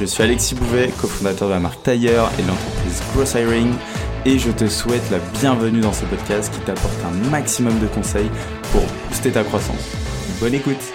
Je 0.00 0.06
suis 0.06 0.24
Alexis 0.24 0.56
Bouvet, 0.56 0.90
cofondateur 1.00 1.46
de 1.48 1.54
la 1.54 1.60
marque 1.60 1.82
Tailleur 1.84 2.28
et 2.36 2.42
de 2.42 2.48
l'entreprise 2.48 3.00
Gross 3.14 3.34
Hiring 3.34 3.72
et 4.24 4.40
je 4.40 4.50
te 4.50 4.66
souhaite 4.66 5.08
la 5.10 5.20
bienvenue 5.40 5.80
dans 5.80 5.92
ce 5.92 6.04
podcast 6.06 6.52
qui 6.52 6.60
t'apporte 6.60 7.00
un 7.04 7.30
maximum 7.30 7.78
de 7.78 7.86
conseils 7.86 8.28
pour 8.72 8.82
booster 9.08 9.30
ta 9.30 9.44
croissance. 9.44 9.94
Bonne 10.40 10.54
écoute. 10.54 10.92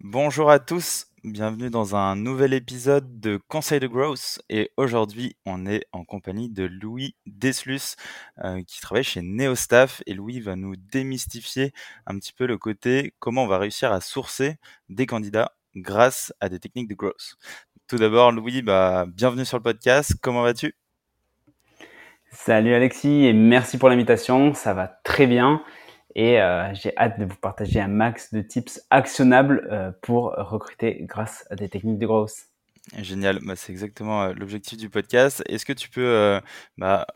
Bonjour 0.00 0.50
à 0.50 0.58
tous, 0.58 1.08
bienvenue 1.24 1.68
dans 1.68 1.94
un 1.94 2.16
nouvel 2.16 2.54
épisode 2.54 3.20
de 3.20 3.38
Conseil 3.46 3.78
de 3.78 3.86
Growth. 3.86 4.40
Et 4.48 4.70
aujourd'hui 4.78 5.36
on 5.44 5.66
est 5.66 5.84
en 5.92 6.04
compagnie 6.04 6.48
de 6.48 6.64
Louis 6.64 7.16
Deslus 7.26 7.96
euh, 8.42 8.62
qui 8.66 8.80
travaille 8.80 9.04
chez 9.04 9.20
Neostaff. 9.20 10.02
Et 10.06 10.14
Louis 10.14 10.40
va 10.40 10.56
nous 10.56 10.74
démystifier 10.74 11.74
un 12.06 12.18
petit 12.18 12.32
peu 12.32 12.46
le 12.46 12.56
côté 12.56 13.12
comment 13.18 13.44
on 13.44 13.46
va 13.46 13.58
réussir 13.58 13.92
à 13.92 14.00
sourcer 14.00 14.56
des 14.88 15.04
candidats 15.04 15.52
grâce 15.80 16.32
à 16.40 16.48
des 16.48 16.58
techniques 16.58 16.88
de 16.88 16.94
growth. 16.94 17.36
Tout 17.86 17.96
d'abord, 17.96 18.32
Louis, 18.32 18.62
bah, 18.62 19.06
bienvenue 19.08 19.44
sur 19.44 19.56
le 19.56 19.62
podcast. 19.62 20.14
Comment 20.20 20.42
vas-tu? 20.42 20.74
Salut 22.30 22.74
Alexis 22.74 23.26
et 23.26 23.32
merci 23.32 23.78
pour 23.78 23.88
l'invitation. 23.88 24.52
Ça 24.52 24.74
va 24.74 24.88
très 25.04 25.26
bien 25.26 25.62
et 26.14 26.40
euh, 26.40 26.74
j'ai 26.74 26.96
hâte 26.96 27.18
de 27.20 27.24
vous 27.24 27.36
partager 27.36 27.80
un 27.80 27.88
max 27.88 28.32
de 28.32 28.42
tips 28.42 28.80
actionnables 28.90 29.68
euh, 29.70 29.92
pour 30.02 30.34
recruter 30.36 30.98
grâce 31.02 31.46
à 31.50 31.56
des 31.56 31.68
techniques 31.68 31.98
de 31.98 32.06
growth. 32.06 32.34
Génial, 32.98 33.38
bah, 33.44 33.54
c'est 33.54 33.70
exactement 33.70 34.22
euh, 34.22 34.32
l'objectif 34.32 34.78
du 34.78 34.90
podcast. 34.90 35.42
Est-ce 35.46 35.64
que 35.64 35.72
tu 35.72 35.88
peux 35.90 36.40
bah, 36.76 37.06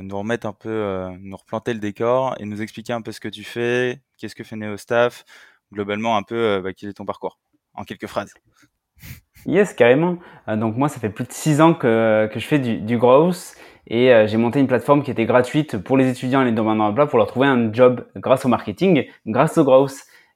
nous 0.00 0.18
remettre 0.18 0.46
un 0.46 0.52
peu, 0.52 1.08
nous 1.20 1.36
replanter 1.36 1.74
le 1.74 1.80
décor 1.80 2.34
et 2.38 2.46
nous 2.46 2.62
expliquer 2.62 2.92
un 2.92 3.02
peu 3.02 3.12
ce 3.12 3.20
que 3.20 3.28
tu 3.28 3.44
fais, 3.44 4.00
qu'est-ce 4.18 4.34
que 4.34 4.44
fait 4.44 4.56
NeoStaff, 4.56 5.24
globalement 5.72 6.16
un 6.16 6.22
peu 6.22 6.60
bah, 6.62 6.72
quel 6.72 6.88
est 6.90 6.94
ton 6.94 7.04
parcours? 7.04 7.38
En 7.76 7.84
quelques 7.84 8.06
phrases 8.06 8.34
Yes, 9.46 9.74
carrément. 9.74 10.18
Euh, 10.48 10.56
donc 10.56 10.76
moi, 10.76 10.88
ça 10.88 10.98
fait 10.98 11.10
plus 11.10 11.24
de 11.24 11.32
six 11.32 11.60
ans 11.60 11.74
que, 11.74 12.28
je 12.34 12.38
fais 12.40 12.58
du, 12.58 12.78
du 12.78 12.98
growth 12.98 13.54
et 13.88 14.12
euh, 14.12 14.26
j'ai 14.26 14.36
monté 14.36 14.58
une 14.58 14.66
plateforme 14.66 15.02
qui 15.02 15.10
était 15.10 15.26
gratuite 15.26 15.78
pour 15.78 15.96
les 15.96 16.08
étudiants 16.10 16.42
et 16.42 16.46
les 16.46 16.52
demandeurs 16.52 16.88
d'emploi 16.88 17.06
pour 17.06 17.18
leur 17.18 17.28
trouver 17.28 17.46
un 17.46 17.72
job 17.72 18.04
grâce 18.16 18.44
au 18.44 18.48
marketing, 18.48 19.06
grâce 19.26 19.58
au 19.58 19.64
growth. 19.64 19.94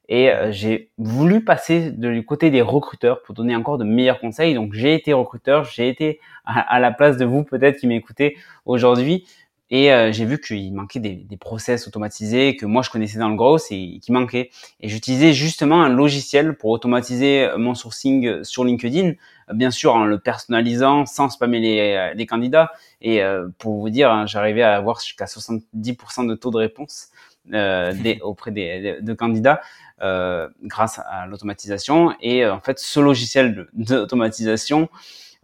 Et 0.08 0.30
euh, 0.30 0.50
j'ai 0.50 0.90
voulu 0.98 1.44
passer 1.44 1.90
du 1.92 2.24
côté 2.24 2.50
des 2.50 2.62
recruteurs 2.62 3.22
pour 3.22 3.34
donner 3.34 3.54
encore 3.56 3.78
de 3.78 3.84
meilleurs 3.84 4.20
conseils. 4.20 4.54
Donc 4.54 4.72
j'ai 4.72 4.94
été 4.94 5.12
recruteur, 5.12 5.64
j'ai 5.64 5.88
été 5.88 6.20
à, 6.44 6.80
la 6.80 6.90
place 6.90 7.16
de 7.16 7.24
vous 7.24 7.44
peut-être 7.44 7.78
qui 7.78 7.86
m'écoutez 7.86 8.36
aujourd'hui 8.64 9.26
et 9.70 9.92
euh, 9.92 10.12
j'ai 10.12 10.24
vu 10.24 10.40
qu'il 10.40 10.74
manquait 10.74 11.00
des, 11.00 11.14
des, 11.14 11.36
process 11.36 11.86
automatisés 11.86 12.56
que 12.56 12.66
moi 12.66 12.82
je 12.82 12.90
connaissais 12.90 13.18
dans 13.18 13.28
le 13.28 13.36
gros 13.36 13.58
et 13.70 13.98
qui 14.00 14.12
manquaient. 14.12 14.50
Et 14.80 14.88
j'utilisais 14.88 15.32
justement 15.32 15.82
un 15.82 15.88
logiciel 15.88 16.56
pour 16.56 16.70
automatiser 16.70 17.48
mon 17.56 17.74
sourcing 17.74 18.42
sur 18.42 18.64
LinkedIn, 18.64 19.12
bien 19.54 19.70
sûr 19.70 19.94
en 19.94 20.04
le 20.04 20.18
personnalisant, 20.18 21.06
sans 21.06 21.30
spammer 21.30 21.60
les, 21.60 21.80
euh, 21.96 22.14
les 22.14 22.26
candidats. 22.26 22.72
Et 23.00 23.22
euh, 23.22 23.48
pour 23.58 23.80
vous 23.80 23.90
dire, 23.90 24.10
hein, 24.10 24.26
j'arrivais 24.26 24.62
à 24.62 24.76
avoir 24.76 25.00
jusqu'à 25.00 25.26
70% 25.26 26.26
de 26.26 26.34
taux 26.34 26.50
de 26.50 26.56
réponse 26.56 27.08
euh, 27.52 27.92
des, 27.92 28.20
auprès 28.22 28.50
des, 28.50 28.98
de 29.00 29.12
candidats 29.14 29.60
euh, 30.02 30.48
grâce 30.62 30.98
à 30.98 31.26
l'automatisation. 31.26 32.14
Et 32.20 32.46
en 32.46 32.60
fait, 32.60 32.78
ce 32.78 33.00
logiciel 33.00 33.68
d'automatisation 33.72 34.88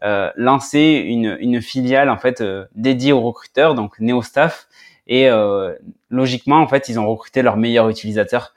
euh, 0.05 0.31
lancé 0.37 1.05
une, 1.07 1.39
une, 1.41 1.63
filiale 1.63 2.11
en 2.11 2.19
fait 2.19 2.43
euh, 2.43 2.67
dédiée 2.75 3.13
aux 3.13 3.23
recruteurs, 3.23 3.75
donc 3.75 3.99
NeoStaff. 3.99 4.69
Et 5.07 5.31
euh, 5.31 5.75
logiquement, 6.11 6.57
en 6.61 6.69
fait, 6.69 6.89
ils 6.89 6.99
ont 7.01 7.09
recruté 7.09 7.41
leurs 7.43 7.57
meilleurs 7.57 7.89
utilisateurs 7.89 8.55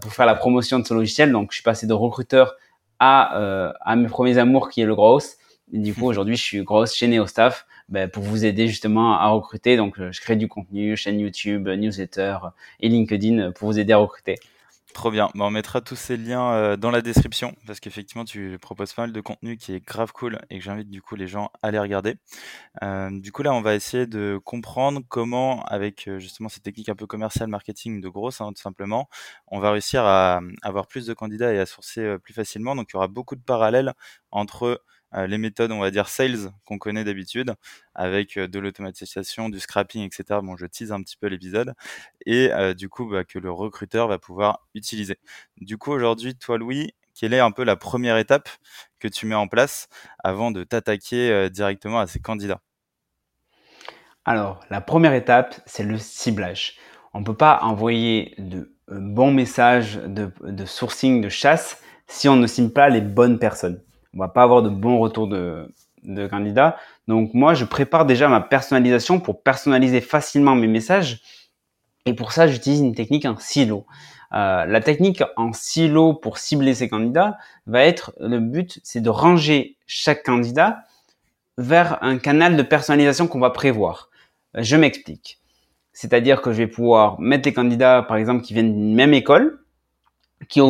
pour 0.00 0.14
faire 0.14 0.24
la 0.24 0.34
promotion 0.34 0.78
de 0.78 0.86
ce 0.86 0.94
logiciel. 0.94 1.32
Donc, 1.32 1.50
je 1.50 1.56
suis 1.56 1.62
passé 1.62 1.86
de 1.86 1.92
recruteur 1.92 2.54
à, 2.98 3.74
à 3.82 3.94
mes 3.94 4.08
premiers 4.08 4.38
amours 4.38 4.70
qui 4.70 4.80
est 4.80 4.86
le 4.86 4.94
Gross. 4.94 5.36
Et 5.70 5.78
du 5.78 5.92
coup, 5.92 6.06
aujourd'hui, 6.06 6.34
je 6.34 6.42
suis 6.42 6.62
Gross 6.62 6.94
chez 6.94 7.08
NeoStaff 7.08 7.66
ben, 7.90 8.08
pour 8.08 8.22
vous 8.22 8.46
aider 8.46 8.68
justement 8.68 9.18
à 9.18 9.28
recruter. 9.28 9.76
Donc, 9.76 9.96
je 9.98 10.20
crée 10.22 10.36
du 10.36 10.48
contenu, 10.48 10.96
chaîne 10.96 11.20
YouTube, 11.20 11.68
newsletter 11.68 12.38
et 12.80 12.88
LinkedIn 12.88 13.52
pour 13.52 13.68
vous 13.68 13.78
aider 13.78 13.92
à 13.92 13.98
recruter. 13.98 14.36
Trop 14.96 15.10
bien. 15.10 15.28
Bah, 15.34 15.44
on 15.44 15.50
mettra 15.50 15.82
tous 15.82 15.94
ces 15.94 16.16
liens 16.16 16.52
euh, 16.54 16.76
dans 16.78 16.90
la 16.90 17.02
description 17.02 17.54
parce 17.66 17.80
qu'effectivement, 17.80 18.24
tu 18.24 18.56
proposes 18.58 18.94
pas 18.94 19.02
mal 19.02 19.12
de 19.12 19.20
contenu 19.20 19.58
qui 19.58 19.74
est 19.74 19.84
grave 19.86 20.10
cool 20.12 20.38
et 20.48 20.58
que 20.58 20.64
j'invite 20.64 20.88
du 20.88 21.02
coup 21.02 21.16
les 21.16 21.26
gens 21.28 21.50
à 21.62 21.70
les 21.70 21.78
regarder. 21.78 22.16
Euh, 22.82 23.10
du 23.12 23.30
coup, 23.30 23.42
là, 23.42 23.52
on 23.52 23.60
va 23.60 23.74
essayer 23.74 24.06
de 24.06 24.40
comprendre 24.42 25.02
comment, 25.06 25.62
avec 25.64 26.08
euh, 26.08 26.18
justement 26.18 26.48
ces 26.48 26.60
techniques 26.60 26.88
un 26.88 26.94
peu 26.94 27.06
commerciales, 27.06 27.50
marketing 27.50 28.00
de 28.00 28.08
gros, 28.08 28.30
hein, 28.40 28.54
tout 28.54 28.62
simplement, 28.62 29.10
on 29.48 29.60
va 29.60 29.70
réussir 29.70 30.02
à, 30.06 30.40
avoir 30.62 30.86
plus 30.86 31.04
de 31.04 31.12
candidats 31.12 31.52
et 31.52 31.58
à 31.58 31.66
sourcer 31.66 32.16
plus 32.22 32.32
facilement. 32.32 32.74
Donc, 32.74 32.88
il 32.90 32.94
y 32.94 32.96
aura 32.96 33.08
beaucoup 33.08 33.36
de 33.36 33.42
parallèles 33.42 33.92
entre 34.30 34.82
les 35.24 35.38
méthodes, 35.38 35.72
on 35.72 35.78
va 35.78 35.90
dire, 35.90 36.08
sales 36.08 36.50
qu'on 36.64 36.78
connaît 36.78 37.04
d'habitude, 37.04 37.54
avec 37.94 38.36
euh, 38.36 38.46
de 38.46 38.58
l'automatisation, 38.58 39.48
du 39.48 39.60
scrapping, 39.60 40.02
etc. 40.02 40.40
Bon, 40.42 40.56
je 40.56 40.66
tease 40.66 40.92
un 40.92 41.00
petit 41.00 41.16
peu 41.16 41.28
l'épisode. 41.28 41.74
Et 42.26 42.52
euh, 42.52 42.74
du 42.74 42.88
coup, 42.88 43.08
bah, 43.08 43.24
que 43.24 43.38
le 43.38 43.50
recruteur 43.50 44.08
va 44.08 44.18
pouvoir 44.18 44.66
utiliser. 44.74 45.18
Du 45.58 45.78
coup, 45.78 45.92
aujourd'hui, 45.92 46.36
toi, 46.36 46.58
Louis, 46.58 46.94
quelle 47.14 47.32
est 47.32 47.40
un 47.40 47.50
peu 47.50 47.64
la 47.64 47.76
première 47.76 48.18
étape 48.18 48.48
que 49.00 49.08
tu 49.08 49.24
mets 49.26 49.34
en 49.34 49.48
place 49.48 49.88
avant 50.22 50.50
de 50.50 50.64
t'attaquer 50.64 51.48
directement 51.48 51.98
à 51.98 52.06
ces 52.06 52.20
candidats? 52.20 52.60
Alors, 54.26 54.60
la 54.68 54.82
première 54.82 55.14
étape, 55.14 55.54
c'est 55.64 55.84
le 55.84 55.96
ciblage. 55.96 56.76
On 57.14 57.20
ne 57.20 57.24
peut 57.24 57.36
pas 57.36 57.60
envoyer 57.62 58.34
de 58.36 58.76
bons 58.88 59.32
messages 59.32 59.96
de, 59.96 60.30
de 60.42 60.66
sourcing, 60.66 61.22
de 61.22 61.30
chasse, 61.30 61.80
si 62.06 62.28
on 62.28 62.36
ne 62.36 62.46
cible 62.46 62.72
pas 62.72 62.90
les 62.90 63.00
bonnes 63.00 63.38
personnes 63.38 63.80
on 64.16 64.18
va 64.18 64.28
pas 64.28 64.42
avoir 64.42 64.62
de 64.62 64.70
bons 64.70 64.98
retours 64.98 65.28
de, 65.28 65.70
candidats. 66.30 66.76
Donc 67.08 67.34
moi, 67.34 67.54
je 67.54 67.64
prépare 67.64 68.06
déjà 68.06 68.28
ma 68.28 68.40
personnalisation 68.40 69.20
pour 69.20 69.42
personnaliser 69.42 70.00
facilement 70.00 70.54
mes 70.54 70.68
messages. 70.68 71.20
Et 72.06 72.14
pour 72.14 72.32
ça, 72.32 72.46
j'utilise 72.46 72.80
une 72.80 72.94
technique 72.94 73.26
en 73.26 73.36
silo. 73.36 73.86
Euh, 74.32 74.64
la 74.64 74.80
technique 74.80 75.22
en 75.36 75.52
silo 75.52 76.14
pour 76.14 76.38
cibler 76.38 76.74
ces 76.74 76.88
candidats 76.88 77.36
va 77.66 77.82
être, 77.82 78.14
le 78.20 78.38
but, 78.38 78.80
c'est 78.84 79.00
de 79.00 79.10
ranger 79.10 79.76
chaque 79.86 80.22
candidat 80.22 80.78
vers 81.58 82.02
un 82.02 82.18
canal 82.18 82.56
de 82.56 82.62
personnalisation 82.62 83.26
qu'on 83.26 83.40
va 83.40 83.50
prévoir. 83.50 84.08
Je 84.54 84.76
m'explique. 84.76 85.40
C'est-à-dire 85.92 86.40
que 86.40 86.52
je 86.52 86.58
vais 86.58 86.66
pouvoir 86.66 87.20
mettre 87.20 87.48
les 87.48 87.52
candidats, 87.52 88.02
par 88.02 88.16
exemple, 88.16 88.44
qui 88.44 88.54
viennent 88.54 88.72
d'une 88.72 88.94
même 88.94 89.12
école, 89.12 89.58
qui, 90.48 90.60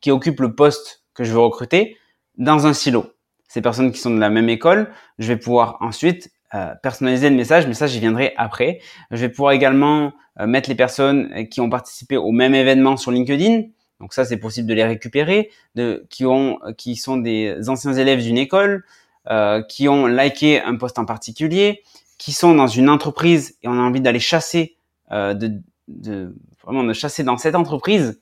qui 0.00 0.10
occupent 0.10 0.40
le 0.40 0.54
poste 0.54 1.04
que 1.14 1.22
je 1.24 1.32
veux 1.32 1.40
recruter, 1.40 1.96
dans 2.36 2.66
un 2.66 2.72
silo. 2.72 3.12
Ces 3.48 3.62
personnes 3.62 3.92
qui 3.92 3.98
sont 3.98 4.10
de 4.10 4.20
la 4.20 4.30
même 4.30 4.48
école, 4.48 4.90
je 5.18 5.28
vais 5.28 5.36
pouvoir 5.36 5.78
ensuite 5.80 6.30
euh, 6.54 6.74
personnaliser 6.82 7.30
le 7.30 7.36
message, 7.36 7.66
mais 7.66 7.74
ça 7.74 7.86
j'y 7.86 8.00
viendrai 8.00 8.34
après. 8.36 8.80
Je 9.10 9.18
vais 9.18 9.28
pouvoir 9.28 9.52
également 9.52 10.12
euh, 10.40 10.46
mettre 10.46 10.68
les 10.68 10.74
personnes 10.74 11.32
euh, 11.34 11.44
qui 11.44 11.60
ont 11.60 11.70
participé 11.70 12.16
au 12.16 12.30
même 12.30 12.54
événement 12.54 12.96
sur 12.96 13.10
LinkedIn. 13.10 13.62
Donc 14.00 14.12
ça 14.12 14.24
c'est 14.26 14.36
possible 14.36 14.68
de 14.68 14.74
les 14.74 14.84
récupérer, 14.84 15.50
de, 15.74 16.06
qui 16.10 16.26
ont, 16.26 16.58
qui 16.76 16.96
sont 16.96 17.16
des 17.16 17.68
anciens 17.70 17.94
élèves 17.94 18.22
d'une 18.22 18.36
école, 18.36 18.84
euh, 19.30 19.62
qui 19.62 19.88
ont 19.88 20.06
liké 20.06 20.60
un 20.60 20.76
post 20.76 20.98
en 20.98 21.06
particulier, 21.06 21.82
qui 22.18 22.32
sont 22.32 22.54
dans 22.54 22.66
une 22.66 22.90
entreprise 22.90 23.56
et 23.62 23.68
on 23.68 23.72
a 23.72 23.82
envie 23.82 24.02
d'aller 24.02 24.20
chasser, 24.20 24.76
de, 25.10 25.62
de, 25.88 26.34
vraiment 26.62 26.84
de 26.84 26.92
chasser 26.92 27.22
dans 27.24 27.38
cette 27.38 27.54
entreprise. 27.54 28.20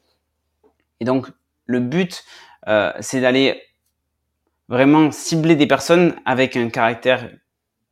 Et 1.00 1.04
donc 1.04 1.28
le 1.66 1.80
but 1.80 2.24
c'est 3.00 3.20
d'aller 3.20 3.60
vraiment 4.68 5.10
cibler 5.10 5.56
des 5.56 5.66
personnes 5.66 6.14
avec 6.24 6.56
un 6.56 6.68
caractère 6.68 7.30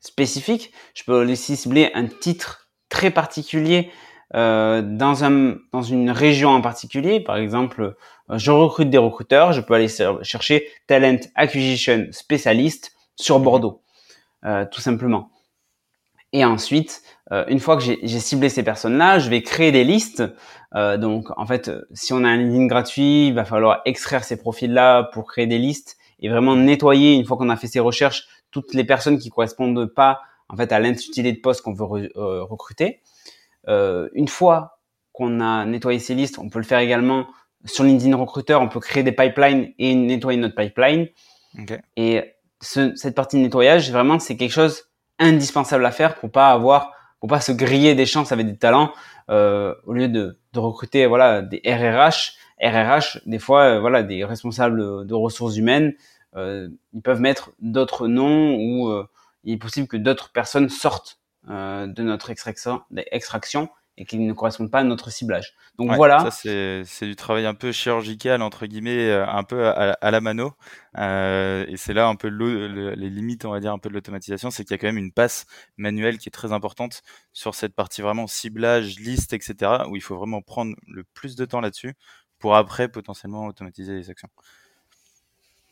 spécifique. 0.00 0.72
Je 0.94 1.04
peux 1.04 1.30
aussi 1.30 1.56
cibler 1.56 1.90
un 1.94 2.06
titre 2.06 2.68
très 2.88 3.10
particulier 3.10 3.90
euh, 4.34 4.82
dans, 4.82 5.24
un, 5.24 5.56
dans 5.72 5.82
une 5.82 6.10
région 6.10 6.50
en 6.50 6.60
particulier. 6.60 7.20
Par 7.20 7.36
exemple, 7.36 7.94
euh, 8.30 8.38
je 8.38 8.50
recrute 8.50 8.90
des 8.90 8.98
recruteurs, 8.98 9.52
je 9.52 9.60
peux 9.60 9.74
aller 9.74 9.88
chercher 10.22 10.68
Talent 10.86 11.18
Acquisition 11.34 12.06
Specialist 12.10 12.92
sur 13.16 13.40
Bordeaux, 13.40 13.82
euh, 14.44 14.64
tout 14.70 14.80
simplement. 14.80 15.30
Et 16.32 16.46
ensuite, 16.46 17.02
euh, 17.30 17.44
une 17.48 17.60
fois 17.60 17.76
que 17.76 17.82
j'ai 17.82 18.20
ciblé 18.20 18.48
ces 18.48 18.62
personnes-là, 18.62 19.18
je 19.18 19.28
vais 19.28 19.42
créer 19.42 19.70
des 19.70 19.84
listes. 19.84 20.22
Euh, 20.74 20.96
donc, 20.96 21.26
en 21.36 21.46
fait, 21.46 21.70
si 21.92 22.14
on 22.14 22.24
a 22.24 22.28
un 22.28 22.38
LinkedIn 22.38 22.66
gratuit, 22.66 23.28
il 23.28 23.34
va 23.34 23.44
falloir 23.44 23.82
extraire 23.84 24.24
ces 24.24 24.38
profils-là 24.38 25.04
pour 25.12 25.26
créer 25.26 25.46
des 25.46 25.58
listes 25.58 25.98
et 26.22 26.28
vraiment 26.28 26.56
nettoyer 26.56 27.14
une 27.14 27.26
fois 27.26 27.36
qu'on 27.36 27.50
a 27.50 27.56
fait 27.56 27.66
ces 27.66 27.80
recherches 27.80 28.26
toutes 28.50 28.74
les 28.74 28.84
personnes 28.84 29.18
qui 29.18 29.28
correspondent 29.28 29.86
pas 29.86 30.20
en 30.48 30.56
fait 30.56 30.72
à 30.72 30.78
l'intitulé 30.78 31.32
de 31.32 31.40
poste 31.40 31.62
qu'on 31.62 31.74
veut 31.74 32.12
euh, 32.16 32.44
recruter. 32.44 33.00
Euh, 33.68 34.08
une 34.14 34.28
fois 34.28 34.78
qu'on 35.12 35.40
a 35.40 35.64
nettoyé 35.64 35.98
ces 35.98 36.14
listes, 36.14 36.38
on 36.38 36.48
peut 36.48 36.58
le 36.58 36.64
faire 36.64 36.78
également 36.78 37.26
sur 37.64 37.84
LinkedIn 37.84 38.16
Recruteur. 38.16 38.60
On 38.60 38.68
peut 38.68 38.80
créer 38.80 39.02
des 39.02 39.12
pipelines 39.12 39.72
et 39.78 39.94
nettoyer 39.94 40.38
notre 40.38 40.54
pipeline. 40.54 41.08
Et 41.96 42.34
cette 42.60 43.14
partie 43.14 43.36
de 43.36 43.42
nettoyage, 43.42 43.90
vraiment, 43.90 44.18
c'est 44.18 44.36
quelque 44.36 44.52
chose 44.52 44.84
indispensable 45.18 45.84
à 45.84 45.90
faire 45.90 46.14
pour 46.14 46.30
pas 46.30 46.50
avoir, 46.50 46.92
pour 47.20 47.28
pas 47.28 47.40
se 47.40 47.52
griller 47.52 47.94
des 47.94 48.06
chances 48.06 48.32
avec 48.32 48.46
des 48.46 48.56
talents 48.56 48.92
euh, 49.30 49.74
au 49.86 49.92
lieu 49.92 50.08
de, 50.08 50.38
de, 50.52 50.58
recruter 50.58 51.06
voilà 51.06 51.42
des 51.42 51.60
RRH. 51.64 52.34
RRH, 52.62 53.20
des 53.26 53.38
fois, 53.38 53.62
euh, 53.64 53.80
voilà, 53.80 54.02
des 54.02 54.24
responsables 54.24 55.06
de 55.06 55.14
ressources 55.14 55.56
humaines, 55.56 55.94
euh, 56.36 56.68
ils 56.92 57.02
peuvent 57.02 57.20
mettre 57.20 57.52
d'autres 57.60 58.08
noms 58.08 58.54
ou 58.54 58.88
euh, 58.88 59.06
il 59.44 59.54
est 59.54 59.58
possible 59.58 59.88
que 59.88 59.96
d'autres 59.96 60.30
personnes 60.32 60.68
sortent 60.68 61.18
de 61.48 62.02
notre 62.02 62.30
extraction, 62.30 62.82
extraction 63.10 63.68
et 63.98 64.06
qui 64.06 64.18
ne 64.18 64.32
correspondent 64.32 64.70
pas 64.70 64.80
à 64.80 64.84
notre 64.84 65.10
ciblage. 65.10 65.54
Donc 65.78 65.94
voilà. 65.94 66.30
Ça, 66.30 66.84
c'est 66.84 67.06
du 67.06 67.14
travail 67.14 67.44
un 67.44 67.54
peu 67.54 67.72
chirurgical, 67.72 68.40
entre 68.40 68.66
guillemets, 68.66 69.10
euh, 69.10 69.26
un 69.26 69.44
peu 69.44 69.68
à, 69.68 70.10
la 70.10 70.20
mano. 70.20 70.54
Euh, 70.96 71.66
et 71.68 71.76
c'est 71.76 71.92
là 71.92 72.08
un 72.08 72.14
peu 72.14 72.28
les 72.28 73.10
limites, 73.10 73.44
on 73.44 73.50
va 73.50 73.60
dire, 73.60 73.72
un 73.72 73.78
peu 73.78 73.90
de 73.90 73.94
l'automatisation, 73.94 74.50
c'est 74.50 74.64
qu'il 74.64 74.72
y 74.72 74.74
a 74.74 74.78
quand 74.78 74.86
même 74.86 74.98
une 74.98 75.12
passe 75.12 75.46
manuelle 75.76 76.18
qui 76.18 76.28
est 76.28 76.32
très 76.32 76.52
importante 76.52 77.02
sur 77.32 77.54
cette 77.54 77.74
partie 77.74 78.00
vraiment 78.00 78.26
ciblage, 78.26 78.98
liste, 78.98 79.34
etc., 79.34 79.84
où 79.88 79.96
il 79.96 80.02
faut 80.02 80.16
vraiment 80.16 80.40
prendre 80.40 80.74
le 80.88 81.04
plus 81.14 81.36
de 81.36 81.44
temps 81.44 81.60
là-dessus 81.60 81.94
pour 82.42 82.56
après 82.56 82.88
potentiellement 82.88 83.46
automatiser 83.46 83.94
les 83.94 84.10
actions. 84.10 84.28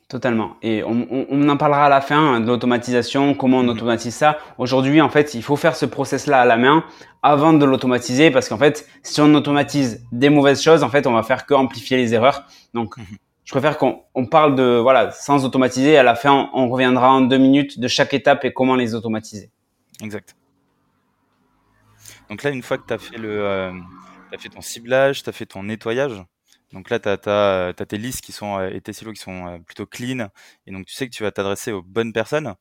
Totalement. 0.09 0.57
Et 0.63 0.83
on, 0.83 1.07
on, 1.31 1.49
en 1.49 1.57
parlera 1.57 1.87
à 1.87 1.89
la 1.89 2.01
fin 2.01 2.19
hein, 2.19 2.41
de 2.41 2.47
l'automatisation, 2.47 3.35
comment 3.35 3.59
on 3.59 3.63
mhm. 3.65 3.71
automatise 3.71 4.15
ça. 4.15 4.39
Aujourd'hui, 4.57 5.01
en 5.01 5.09
fait, 5.09 5.35
il 5.35 5.43
faut 5.43 5.57
faire 5.57 5.77
ce 5.77 5.87
process-là 5.87 6.41
à 6.41 6.45
la 6.45 6.57
main 6.57 6.85
avant 7.23 7.53
de 7.53 7.65
l'automatiser 7.65 8.31
parce 8.31 8.49
qu'en 8.49 8.57
fait, 8.57 8.89
si 9.03 9.21
on 9.21 9.35
automatise 9.35 10.05
des 10.11 10.31
mauvaises 10.31 10.63
choses, 10.63 10.83
en 10.83 10.89
fait, 10.89 11.07
on 11.07 11.13
va 11.13 11.23
faire 11.23 11.45
que 11.45 11.55
amplifier 11.55 11.97
les 11.97 12.15
erreurs. 12.15 12.45
Donc, 12.73 12.97
mhm. 12.97 13.05
je 13.45 13.53
préfère 13.53 13.79
qu'on 13.79 14.03
on 14.15 14.27
parle 14.27 14.55
de, 14.55 14.79
voilà, 14.81 15.11
sans 15.11 15.45
automatiser. 15.45 15.97
À 15.97 16.03
la 16.05 16.15
fin, 16.15 16.51
on 16.55 16.69
reviendra 16.69 17.13
en 17.13 17.21
deux 17.21 17.39
minutes 17.39 17.79
de 17.79 17.89
chaque 17.89 18.15
étape 18.15 18.45
et 18.45 18.53
comment 18.53 18.77
les 18.77 18.95
automatiser. 18.95 19.51
Exact. 20.03 20.37
Donc 22.29 22.45
là, 22.45 22.51
une 22.51 22.63
fois 22.63 22.79
que 22.79 22.87
tu 22.87 22.95
as 22.95 22.99
fait 22.99 23.19
le, 23.19 23.45
euh, 23.45 23.73
as 24.33 24.39
fait 24.39 24.49
ton 24.49 24.61
ciblage, 24.61 25.23
tu 25.23 25.29
as 25.29 25.33
fait 25.33 25.47
ton 25.47 25.63
nettoyage, 25.65 26.25
donc 26.73 26.91
là, 26.91 26.99
tu 27.01 27.09
as, 27.09 27.87
tes 27.87 27.99
listes 27.99 28.21
qui 28.21 28.33
sont, 28.33 28.61
et 28.61 28.81
tes 28.81 28.93
silos 28.93 29.13
qui 29.13 29.21
sont 29.21 29.61
plutôt 29.67 29.87
clean. 29.87 30.29
Et 30.67 30.73
donc, 30.73 30.87
tu 30.87 30.95
sais 30.95 31.09
que 31.09 31.15
tu 31.15 31.23
vas 31.23 31.33
t'adresser 31.33 31.73
aux 31.73 31.83
bonnes 31.83 32.13
personnes. 32.13 32.55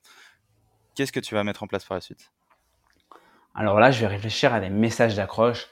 Qu'est-ce 0.95 1.11
que 1.11 1.19
tu 1.19 1.35
vas 1.35 1.44
mettre 1.44 1.63
en 1.63 1.67
place 1.67 1.85
par 1.85 1.95
la 1.95 2.01
suite? 2.01 2.31
Alors 3.53 3.79
là, 3.79 3.91
je 3.91 4.00
vais 4.01 4.07
réfléchir 4.07 4.53
à 4.53 4.59
des 4.59 4.69
messages 4.69 5.15
d'accroche 5.15 5.67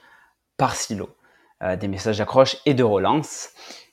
par 0.56 0.74
silo. 0.74 1.10
Euh, 1.62 1.74
des 1.74 1.88
messages 1.88 2.18
d'accroche 2.18 2.56
et 2.66 2.74
de 2.74 2.84
relance. 2.84 3.50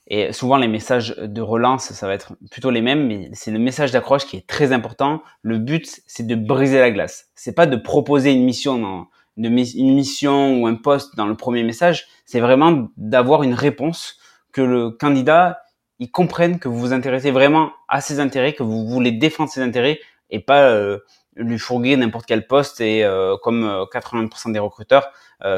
Et 0.08 0.32
souvent, 0.34 0.58
les 0.58 0.68
messages 0.68 1.16
de 1.18 1.42
relance, 1.42 1.92
ça 1.92 2.06
va 2.06 2.14
être 2.14 2.34
plutôt 2.52 2.70
les 2.70 2.82
mêmes, 2.82 3.08
mais 3.08 3.32
c'est 3.34 3.50
le 3.50 3.58
message 3.58 3.92
d'accroche 3.92 4.28
qui 4.28 4.38
est 4.38 4.46
très 4.46 4.72
important. 4.72 5.24
Le 5.42 5.58
but, 5.58 6.02
c'est 6.06 6.28
de 6.28 6.36
briser 6.36 6.80
la 6.80 6.92
glace. 6.92 7.32
C'est 7.34 7.56
pas 7.56 7.66
de 7.66 7.76
proposer 7.76 8.32
une 8.32 8.44
mission 8.44 9.08
une 9.38 9.96
mission 9.96 10.62
ou 10.62 10.68
un 10.68 10.76
poste 10.76 11.16
dans 11.16 11.26
le 11.26 11.36
premier 11.36 11.64
message. 11.64 12.08
C'est 12.26 12.40
vraiment 12.40 12.88
d'avoir 12.98 13.44
une 13.44 13.54
réponse 13.54 14.20
que 14.56 14.62
le 14.62 14.90
candidat 14.90 15.60
il 16.00 16.10
comprenne 16.10 16.60
que 16.60 16.70
vous 16.70 16.80
vous 16.80 16.94
intéressez 16.94 17.30
vraiment 17.30 17.74
à 17.90 18.00
ses 18.00 18.22
intérêts, 18.22 18.54
que 18.54 18.64
vous 18.64 18.88
voulez 18.88 19.12
défendre 19.12 19.50
ses 19.50 19.62
intérêts 19.62 20.00
et 20.30 20.40
pas 20.40 20.70
euh, 20.70 21.00
lui 21.36 21.60
fourguer 21.60 21.98
n'importe 21.98 22.26
quel 22.26 22.48
poste 22.48 22.80
et 22.80 23.04
euh, 23.04 23.36
comme 23.44 23.66
80% 23.94 24.50
euh, 24.50 24.54
des 24.54 24.60
recruteurs 24.60 25.12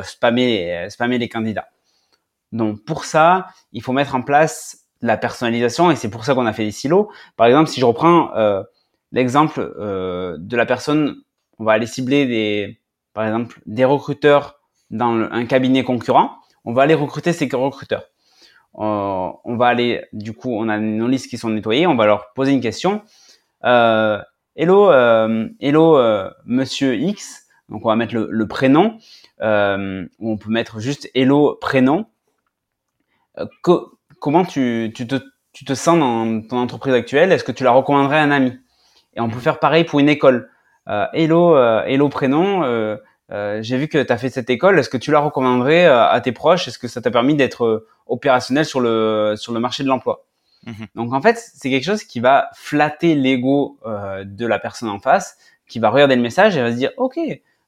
spammer 0.03 0.89
les 0.89 1.29
candidats. 1.29 1.69
Donc 2.51 2.83
pour 2.85 3.05
ça, 3.05 3.47
il 3.71 3.83
faut 3.83 3.93
mettre 3.93 4.15
en 4.15 4.23
place 4.23 4.87
la 5.01 5.15
personnalisation 5.15 5.91
et 5.91 5.95
c'est 5.95 6.09
pour 6.09 6.25
ça 6.25 6.33
qu'on 6.33 6.47
a 6.47 6.53
fait 6.53 6.63
les 6.63 6.71
silos. 6.71 7.11
Par 7.35 7.45
exemple, 7.45 7.69
si 7.69 7.79
je 7.79 7.85
reprends 7.85 8.31
l'exemple 9.11 9.61
de 9.61 10.57
la 10.57 10.65
personne, 10.65 11.21
on 11.59 11.65
va 11.65 11.73
aller 11.73 11.85
cibler 11.85 12.25
des 12.25 12.81
par 13.13 13.25
exemple 13.25 13.59
des 13.67 13.85
recruteurs 13.85 14.59
dans 14.89 15.27
un 15.31 15.45
cabinet 15.45 15.83
concurrent, 15.83 16.37
on 16.65 16.73
va 16.73 16.81
aller 16.81 16.95
recruter 16.95 17.31
ces 17.33 17.47
recruteurs 17.53 18.05
on 18.77 19.55
va 19.55 19.67
aller, 19.67 20.05
du 20.13 20.33
coup, 20.33 20.51
on 20.53 20.69
a 20.69 20.77
nos 20.77 21.07
listes 21.07 21.29
qui 21.29 21.37
sont 21.37 21.49
nettoyées, 21.49 21.87
on 21.87 21.95
va 21.95 22.05
leur 22.05 22.33
poser 22.33 22.51
une 22.51 22.61
question. 22.61 23.01
Euh, 23.63 24.21
hello, 24.55 24.91
euh, 24.91 25.47
hello, 25.59 25.97
euh, 25.97 26.29
Monsieur 26.45 26.95
X. 26.95 27.45
Donc 27.69 27.85
on 27.85 27.89
va 27.89 27.95
mettre 27.95 28.15
le, 28.15 28.47
prénom. 28.47 28.97
ou 29.41 30.31
on 30.31 30.37
peut 30.37 30.49
mettre 30.49 30.79
juste 30.79 31.09
hello 31.13 31.57
prénom. 31.59 32.05
comment 34.19 34.45
tu, 34.45 34.91
tu, 34.95 35.05
te, 35.05 35.15
tu 35.51 35.65
te 35.65 35.73
sens 35.73 35.99
dans 35.99 36.41
ton 36.47 36.57
entreprise 36.57 36.93
actuelle? 36.93 37.31
Est-ce 37.31 37.43
que 37.43 37.51
tu 37.51 37.63
la 37.63 37.71
recommanderais 37.71 38.19
à 38.19 38.23
un 38.23 38.31
ami? 38.31 38.53
Et 39.15 39.21
on 39.21 39.29
peut 39.29 39.39
faire 39.39 39.59
pareil 39.59 39.83
pour 39.83 39.99
une 39.99 40.09
école. 40.09 40.49
hello, 41.13 41.57
hello 41.57 42.07
prénom. 42.07 42.97
Euh, 43.31 43.61
j'ai 43.61 43.77
vu 43.77 43.87
que 43.87 44.01
tu 44.01 44.13
as 44.13 44.17
fait 44.17 44.29
cette 44.29 44.49
école. 44.49 44.79
Est-ce 44.79 44.89
que 44.89 44.97
tu 44.97 45.11
la 45.11 45.19
recommanderais 45.19 45.85
euh, 45.85 46.07
à 46.07 46.19
tes 46.21 46.31
proches? 46.31 46.67
Est-ce 46.67 46.79
que 46.79 46.87
ça 46.87 47.01
t'a 47.01 47.11
permis 47.11 47.35
d'être 47.35 47.65
euh, 47.65 47.87
opérationnel 48.07 48.65
sur 48.65 48.79
le, 48.79 49.35
sur 49.37 49.53
le 49.53 49.59
marché 49.59 49.83
de 49.83 49.89
l'emploi? 49.89 50.25
Mhm. 50.65 50.87
Donc 50.95 51.13
en 51.13 51.21
fait, 51.21 51.37
c'est 51.37 51.69
quelque 51.69 51.83
chose 51.83 52.03
qui 52.03 52.19
va 52.19 52.49
flatter 52.53 53.15
l'ego 53.15 53.79
de 53.85 54.45
la 54.45 54.59
personne 54.59 54.89
en 54.89 54.99
face, 54.99 55.37
qui 55.67 55.79
va 55.79 55.89
regarder 55.89 56.15
le 56.15 56.21
message 56.21 56.57
et 56.57 56.61
va 56.61 56.71
se 56.71 56.77
dire, 56.77 56.91
OK, 56.97 57.17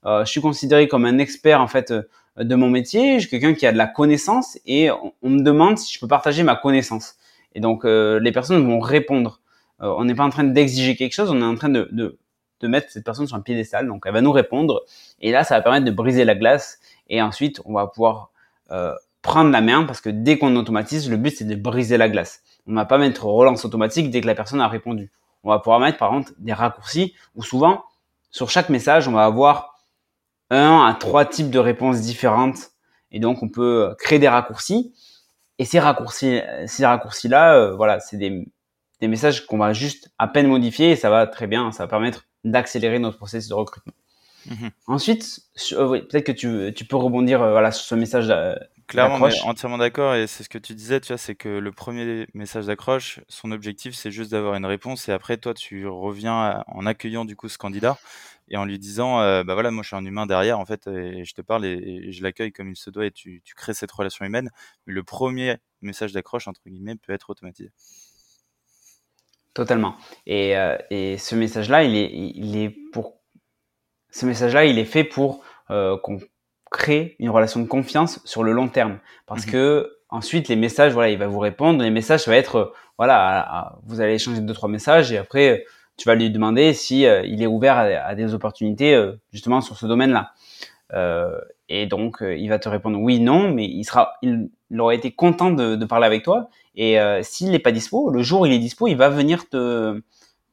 je 0.05 0.25
suis 0.25 0.41
considéré 0.41 0.87
comme 0.87 1.05
un 1.05 1.17
expert 1.17 1.61
en 1.61 1.67
fait 1.67 1.93
de 2.37 2.55
mon 2.55 2.69
métier, 2.69 3.15
je 3.19 3.27
suis 3.27 3.29
quelqu'un 3.29 3.53
qui 3.53 3.65
a 3.67 3.71
de 3.71 3.77
la 3.77 3.87
connaissance 3.87 4.57
et 4.65 4.89
on, 4.91 5.29
me 5.29 5.41
demande 5.41 5.77
si 5.77 5.93
je 5.93 5.99
peux 5.99 6.07
partager 6.07 6.43
ma 6.43 6.55
connaissance. 6.55 7.15
Et 7.53 7.61
donc 7.61 7.85
les 7.85 8.31
personnes 8.33 8.65
vont 8.67 8.79
répondre. 8.79 9.39
on 9.79 10.03
n'est 10.03 10.15
pas 10.15 10.25
en 10.25 10.29
train 10.29 10.43
d'exiger 10.43 10.95
quelque 10.97 11.13
chose, 11.13 11.31
on 11.31 11.41
est 11.41 11.45
en 11.45 11.55
train 11.55 11.69
de, 11.69 11.87
de 11.91 12.17
de 12.61 12.67
mettre 12.67 12.91
cette 12.91 13.03
personne 13.03 13.27
sur 13.27 13.35
un 13.35 13.41
piédestal. 13.41 13.87
Donc, 13.87 14.03
elle 14.05 14.13
va 14.13 14.21
nous 14.21 14.31
répondre. 14.31 14.83
Et 15.21 15.31
là, 15.31 15.43
ça 15.43 15.55
va 15.55 15.61
permettre 15.61 15.85
de 15.85 15.91
briser 15.91 16.25
la 16.25 16.35
glace. 16.35 16.79
Et 17.09 17.21
ensuite, 17.21 17.61
on 17.65 17.73
va 17.73 17.87
pouvoir 17.87 18.31
euh, 18.71 18.93
prendre 19.21 19.51
la 19.51 19.61
main 19.61 19.83
parce 19.83 20.01
que 20.01 20.09
dès 20.09 20.37
qu'on 20.37 20.55
automatise, 20.55 21.09
le 21.09 21.17
but, 21.17 21.35
c'est 21.35 21.45
de 21.45 21.55
briser 21.55 21.97
la 21.97 22.09
glace. 22.09 22.41
On 22.67 22.71
ne 22.71 22.75
va 22.75 22.85
pas 22.85 22.97
mettre 22.97 23.25
relance 23.25 23.65
automatique 23.65 24.09
dès 24.09 24.21
que 24.21 24.27
la 24.27 24.35
personne 24.35 24.61
a 24.61 24.67
répondu. 24.67 25.11
On 25.43 25.49
va 25.49 25.59
pouvoir 25.59 25.79
mettre, 25.79 25.97
par 25.97 26.13
exemple, 26.13 26.33
des 26.39 26.53
raccourcis 26.53 27.13
où 27.35 27.43
souvent, 27.43 27.83
sur 28.31 28.49
chaque 28.49 28.69
message, 28.69 29.07
on 29.07 29.13
va 29.13 29.25
avoir 29.25 29.79
un 30.49 30.85
à 30.85 30.93
trois 30.93 31.25
types 31.25 31.49
de 31.49 31.59
réponses 31.59 32.01
différentes. 32.01 32.71
Et 33.11 33.19
donc, 33.19 33.41
on 33.41 33.49
peut 33.49 33.95
créer 33.97 34.19
des 34.19 34.27
raccourcis. 34.27 34.93
Et 35.57 35.65
ces 35.65 35.79
raccourcis, 35.79 36.41
ces 36.67 36.85
raccourcis-là, 36.85 37.55
euh, 37.55 37.75
voilà, 37.75 37.99
c'est 37.99 38.17
des, 38.17 38.47
des 39.01 39.07
messages 39.07 39.45
qu'on 39.45 39.57
va 39.57 39.73
juste 39.73 40.11
à 40.17 40.27
peine 40.27 40.47
modifier 40.47 40.91
et 40.91 40.95
ça 40.95 41.09
va 41.09 41.27
très 41.27 41.47
bien. 41.47 41.71
Ça 41.71 41.83
va 41.83 41.87
permettre 41.87 42.25
d'accélérer 42.43 42.99
notre 42.99 43.17
processus 43.17 43.49
de 43.49 43.53
recrutement. 43.53 43.93
Mhm. 44.45 44.71
Ensuite, 44.87 45.41
euh, 45.73 45.99
peut-être 46.01 46.25
que 46.25 46.31
tu, 46.31 46.73
tu, 46.73 46.85
peux 46.85 46.95
rebondir 46.95 47.41
euh, 47.41 47.51
voilà, 47.51 47.71
sur 47.71 47.85
ce 47.85 47.95
message 47.95 48.29
euh, 48.29 48.55
Clairement, 48.87 49.27
entièrement 49.43 49.77
d'accord. 49.77 50.15
Et 50.15 50.25
c'est 50.25 50.43
ce 50.43 50.49
que 50.49 50.57
tu 50.57 50.73
disais, 50.73 50.99
tu 50.99 51.09
vois, 51.09 51.19
c'est 51.19 51.35
que 51.35 51.49
le 51.49 51.71
premier 51.71 52.25
message 52.33 52.65
d'accroche, 52.65 53.19
son 53.27 53.51
objectif, 53.51 53.93
c'est 53.93 54.09
juste 54.09 54.31
d'avoir 54.31 54.55
une 54.55 54.65
réponse. 54.65 55.07
Et 55.09 55.11
après, 55.11 55.37
toi, 55.37 55.53
tu 55.53 55.85
reviens 55.85 56.63
en 56.65 56.87
accueillant 56.87 57.23
du 57.23 57.35
coup 57.35 57.49
ce 57.49 57.59
candidat 57.59 57.99
et 58.47 58.57
en 58.57 58.65
lui 58.65 58.79
disant, 58.79 59.17
bah 59.43 59.53
voilà, 59.53 59.69
moi, 59.69 59.83
je 59.83 59.89
suis 59.89 59.95
un 59.95 60.03
humain 60.05 60.25
derrière, 60.25 60.57
en 60.57 60.65
fait, 60.65 60.87
et 60.87 61.23
je 61.23 61.35
te 61.35 61.41
parle 61.43 61.65
et, 61.65 62.11
je 62.11 62.23
l'accueille 62.23 62.51
comme 62.51 62.71
il 62.71 62.75
se 62.75 62.89
doit 62.89 63.05
et 63.05 63.11
tu, 63.11 63.43
tu 63.45 63.53
crées 63.53 63.75
cette 63.75 63.91
relation 63.91 64.25
humaine. 64.25 64.49
Mais 64.87 64.93
le 64.93 65.03
premier 65.03 65.57
message 65.83 66.11
d'accroche, 66.11 66.47
entre 66.47 66.61
guillemets, 66.65 66.95
peut 66.95 67.13
être 67.13 67.29
automatisé. 67.29 67.69
Totalement. 69.53 69.95
Et, 70.27 70.55
euh, 70.57 70.77
et 70.89 71.17
ce 71.17 71.35
message-là, 71.35 71.83
il 71.83 71.95
est, 71.95 72.09
il 72.13 72.57
est 72.57 72.69
pour 72.91 73.15
ce 74.11 74.25
message-là, 74.25 74.65
il 74.65 74.79
est 74.79 74.85
fait 74.85 75.03
pour 75.03 75.41
euh, 75.71 75.97
qu'on 75.97 76.19
crée 76.71 77.15
une 77.19 77.29
relation 77.29 77.59
de 77.59 77.67
confiance 77.67 78.21
sur 78.25 78.43
le 78.43 78.51
long 78.51 78.67
terme. 78.67 78.99
Parce 79.25 79.45
mhm. 79.45 79.51
que 79.51 79.97
ensuite, 80.09 80.47
les 80.47 80.55
messages, 80.55 80.93
voilà, 80.93 81.09
il 81.09 81.17
va 81.17 81.27
vous 81.27 81.39
répondre. 81.39 81.83
Les 81.83 81.89
messages, 81.89 82.23
ça 82.23 82.31
va 82.31 82.37
être, 82.37 82.55
euh, 82.55 82.73
voilà, 82.97 83.77
vous 83.85 84.01
allez 84.01 84.13
échanger 84.15 84.41
deux 84.41 84.53
trois 84.53 84.69
messages 84.69 85.11
et 85.11 85.17
après, 85.17 85.65
tu 85.97 86.07
vas 86.07 86.15
lui 86.15 86.29
demander 86.29 86.73
si 86.73 87.01
il 87.01 87.43
est 87.43 87.47
ouvert 87.47 87.77
à, 87.77 88.15
des 88.15 88.33
opportunités 88.33 88.97
justement 89.33 89.59
sur 89.59 89.77
ce 89.77 89.85
domaine-là. 89.85 90.31
Et 91.69 91.85
donc, 91.85 92.17
il 92.21 92.47
va 92.49 92.59
te 92.59 92.67
répondre 92.67 92.99
oui, 92.99 93.19
non, 93.19 93.51
mais 93.53 93.65
il 93.65 93.83
sera, 93.83 94.13
il, 94.21 94.49
il 94.71 94.81
aurait 94.81 94.95
été 94.95 95.11
content 95.11 95.51
de, 95.51 95.75
de 95.75 95.85
parler 95.85 96.05
avec 96.05 96.23
toi 96.23 96.49
et 96.75 96.99
euh, 96.99 97.21
s'il 97.23 97.51
n'est 97.51 97.59
pas 97.59 97.71
dispo, 97.71 98.09
le 98.09 98.21
jour 98.21 98.41
où 98.41 98.45
il 98.45 98.53
est 98.53 98.59
dispo, 98.59 98.87
il 98.87 98.95
va 98.95 99.09
venir 99.09 99.49
te, 99.49 100.01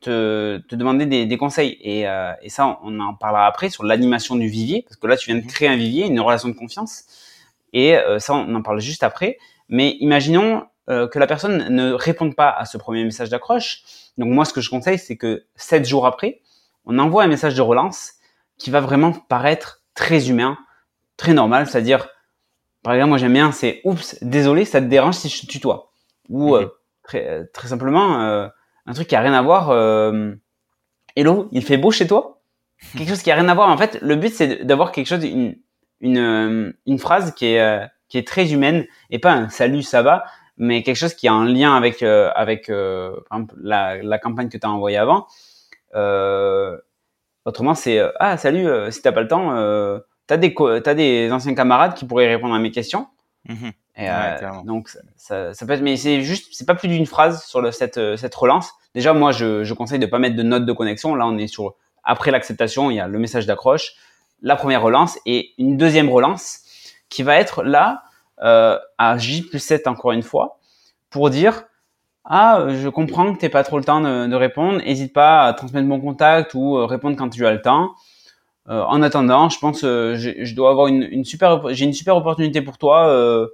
te, 0.00 0.58
te 0.58 0.74
demander 0.74 1.06
des, 1.06 1.26
des 1.26 1.38
conseils. 1.38 1.78
Et, 1.80 2.08
euh, 2.08 2.32
et, 2.42 2.48
ça, 2.48 2.78
on 2.82 2.98
en 3.00 3.14
parlera 3.14 3.46
après 3.46 3.70
sur 3.70 3.84
l'animation 3.84 4.36
du 4.36 4.48
vivier, 4.48 4.82
parce 4.82 4.96
que 4.96 5.06
là, 5.06 5.16
tu 5.16 5.26
viens 5.26 5.36
de 5.36 5.44
mhm. 5.44 5.48
créer 5.48 5.68
un 5.68 5.76
vivier, 5.76 6.06
une 6.06 6.20
relation 6.20 6.48
de 6.48 6.54
confiance. 6.54 7.04
Et 7.72 7.96
euh, 7.96 8.18
ça, 8.18 8.34
on 8.34 8.54
en 8.54 8.62
parle 8.62 8.80
juste 8.80 9.02
après. 9.02 9.38
Mais 9.68 9.96
imaginons, 10.00 10.64
euh, 10.88 11.08
que 11.08 11.18
la 11.18 11.26
personne 11.26 11.68
ne 11.68 11.92
réponde 11.92 12.36
pas 12.36 12.50
à 12.50 12.64
ce 12.64 12.78
premier 12.78 13.04
message 13.04 13.28
d'accroche, 13.28 13.82
donc 14.18 14.28
moi 14.28 14.44
ce 14.44 14.52
que 14.52 14.60
je 14.60 14.70
conseille, 14.70 14.98
c'est 14.98 15.16
que 15.16 15.44
sept 15.56 15.84
jours 15.84 16.06
après, 16.06 16.40
on 16.84 17.00
envoie 17.00 17.24
un 17.24 17.26
message 17.26 17.56
de 17.56 17.60
relance 17.60 18.12
qui 18.56 18.70
va 18.70 18.80
vraiment 18.80 19.12
paraître 19.12 19.82
très 19.94 20.30
humain, 20.30 20.56
très 21.16 21.34
normal, 21.34 21.66
c'est-à-dire, 21.66 22.08
par 22.82 22.94
exemple, 22.94 23.10
moi 23.10 23.18
j'aime 23.18 23.32
bien, 23.32 23.52
c'est 23.52 23.80
oups, 23.84 24.16
désolé, 24.22 24.64
ça 24.64 24.80
te 24.80 24.86
dérange 24.86 25.14
si 25.14 25.28
je 25.28 25.42
te 25.42 25.46
tutoie, 25.46 25.90
ou 26.28 26.56
euh, 26.56 26.68
très, 27.02 27.46
très 27.46 27.68
simplement 27.68 28.20
euh, 28.22 28.48
un 28.86 28.92
truc 28.92 29.08
qui 29.08 29.16
a 29.16 29.20
rien 29.20 29.34
à 29.34 29.42
voir. 29.42 29.70
Hello, 31.16 31.48
il 31.52 31.64
fait 31.64 31.78
beau 31.78 31.90
chez 31.90 32.06
toi? 32.06 32.42
Quelque 32.96 33.08
chose 33.08 33.22
qui 33.22 33.30
a 33.30 33.34
rien 33.34 33.48
à 33.48 33.54
voir. 33.54 33.68
En 33.68 33.76
fait, 33.78 33.98
le 34.02 34.16
but 34.16 34.32
c'est 34.32 34.64
d'avoir 34.64 34.92
quelque 34.92 35.06
chose, 35.06 35.24
une, 35.24 35.56
une, 36.00 36.74
une 36.86 36.98
phrase 36.98 37.32
qui 37.34 37.46
est 37.46 37.88
qui 38.08 38.18
est 38.18 38.26
très 38.26 38.52
humaine 38.52 38.86
et 39.10 39.18
pas 39.18 39.32
un 39.32 39.48
salut 39.48 39.82
ça 39.82 40.02
va 40.02 40.24
mais 40.56 40.82
quelque 40.82 40.96
chose 40.96 41.14
qui 41.14 41.28
a 41.28 41.32
un 41.32 41.44
lien 41.44 41.76
avec 41.76 42.02
euh, 42.02 42.30
avec 42.34 42.70
euh, 42.70 43.16
par 43.28 43.38
exemple, 43.38 43.54
la, 43.60 44.02
la 44.02 44.18
campagne 44.18 44.48
que 44.48 44.56
tu 44.56 44.66
as 44.66 44.70
envoyée 44.70 44.96
avant 44.96 45.26
euh, 45.94 46.76
autrement 47.44 47.74
c'est 47.74 47.98
euh, 47.98 48.10
ah 48.20 48.36
salut 48.36 48.68
si 48.90 49.02
t'as 49.02 49.12
pas 49.12 49.22
le 49.22 49.28
temps 49.28 49.50
t'as 50.26 50.36
des 50.36 50.54
t'as 50.54 50.94
des 50.94 51.30
anciens 51.32 51.54
camarades 51.54 51.94
qui 51.94 52.04
pourraient 52.04 52.28
répondre 52.28 52.54
à 52.54 52.58
mes 52.58 52.70
questions. 52.70 53.06
Mmh 53.48 53.70
et, 53.98 54.10
donc 54.66 54.90
ça, 55.16 55.54
ça, 55.54 55.64
peut 55.64 55.72
être 55.72 55.80
mais 55.80 55.96
c'est 55.96 56.20
juste 56.20 56.48
c'est 56.52 56.66
pas 56.66 56.74
plus 56.74 56.88
d'une 56.88 57.06
phrase 57.06 57.46
sur 57.46 57.62
le, 57.62 57.70
cette 57.70 57.98
cette 58.16 58.34
relance. 58.34 58.72
Déjà 58.94 59.14
moi 59.14 59.32
je, 59.32 59.64
je 59.64 59.72
conseille 59.72 59.98
de 59.98 60.04
pas 60.04 60.18
mettre 60.18 60.36
de 60.36 60.42
note 60.42 60.66
de 60.66 60.72
connexion. 60.74 61.14
Là 61.14 61.26
on 61.26 61.38
est 61.38 61.46
sur 61.46 61.76
après 62.04 62.30
l'acceptation 62.30 62.90
il 62.90 62.96
y 62.96 63.00
a 63.00 63.08
le 63.08 63.18
message 63.18 63.46
d'accroche 63.46 63.94
la 64.42 64.56
première 64.56 64.82
relance 64.82 65.18
et 65.26 65.52
une 65.58 65.76
deuxième 65.76 66.10
relance 66.10 66.60
qui 67.08 67.22
va 67.22 67.36
être 67.36 67.62
là 67.62 68.02
euh, 68.42 68.78
à 68.98 69.16
J 69.18 69.42
plus 69.42 69.60
7 69.60 69.86
encore 69.86 70.12
une 70.12 70.22
fois 70.22 70.58
pour 71.10 71.30
dire 71.30 71.64
ah 72.24 72.66
je 72.68 72.88
comprends 72.88 73.32
que 73.32 73.38
t'es 73.38 73.48
pas 73.48 73.64
trop 73.64 73.78
le 73.78 73.84
temps 73.84 74.00
de, 74.00 74.26
de 74.26 74.34
répondre, 74.34 74.78
n'hésite 74.78 75.12
pas 75.12 75.44
à 75.44 75.52
transmettre 75.54 75.86
mon 75.86 76.00
contact 76.00 76.54
ou 76.54 76.76
euh, 76.76 76.84
répondre 76.84 77.16
quand 77.16 77.28
tu 77.28 77.46
as 77.46 77.52
le 77.52 77.62
temps. 77.62 77.94
Euh, 78.68 78.82
en 78.82 79.02
attendant, 79.02 79.48
je 79.48 79.58
pense 79.58 79.84
euh, 79.84 80.16
je 80.16 80.54
dois 80.54 80.70
avoir 80.70 80.88
une, 80.88 81.02
une 81.02 81.24
super 81.24 81.72
j'ai 81.72 81.84
une 81.84 81.92
super 81.92 82.16
opportunité 82.16 82.62
pour 82.62 82.78
toi 82.78 83.08
euh, 83.08 83.46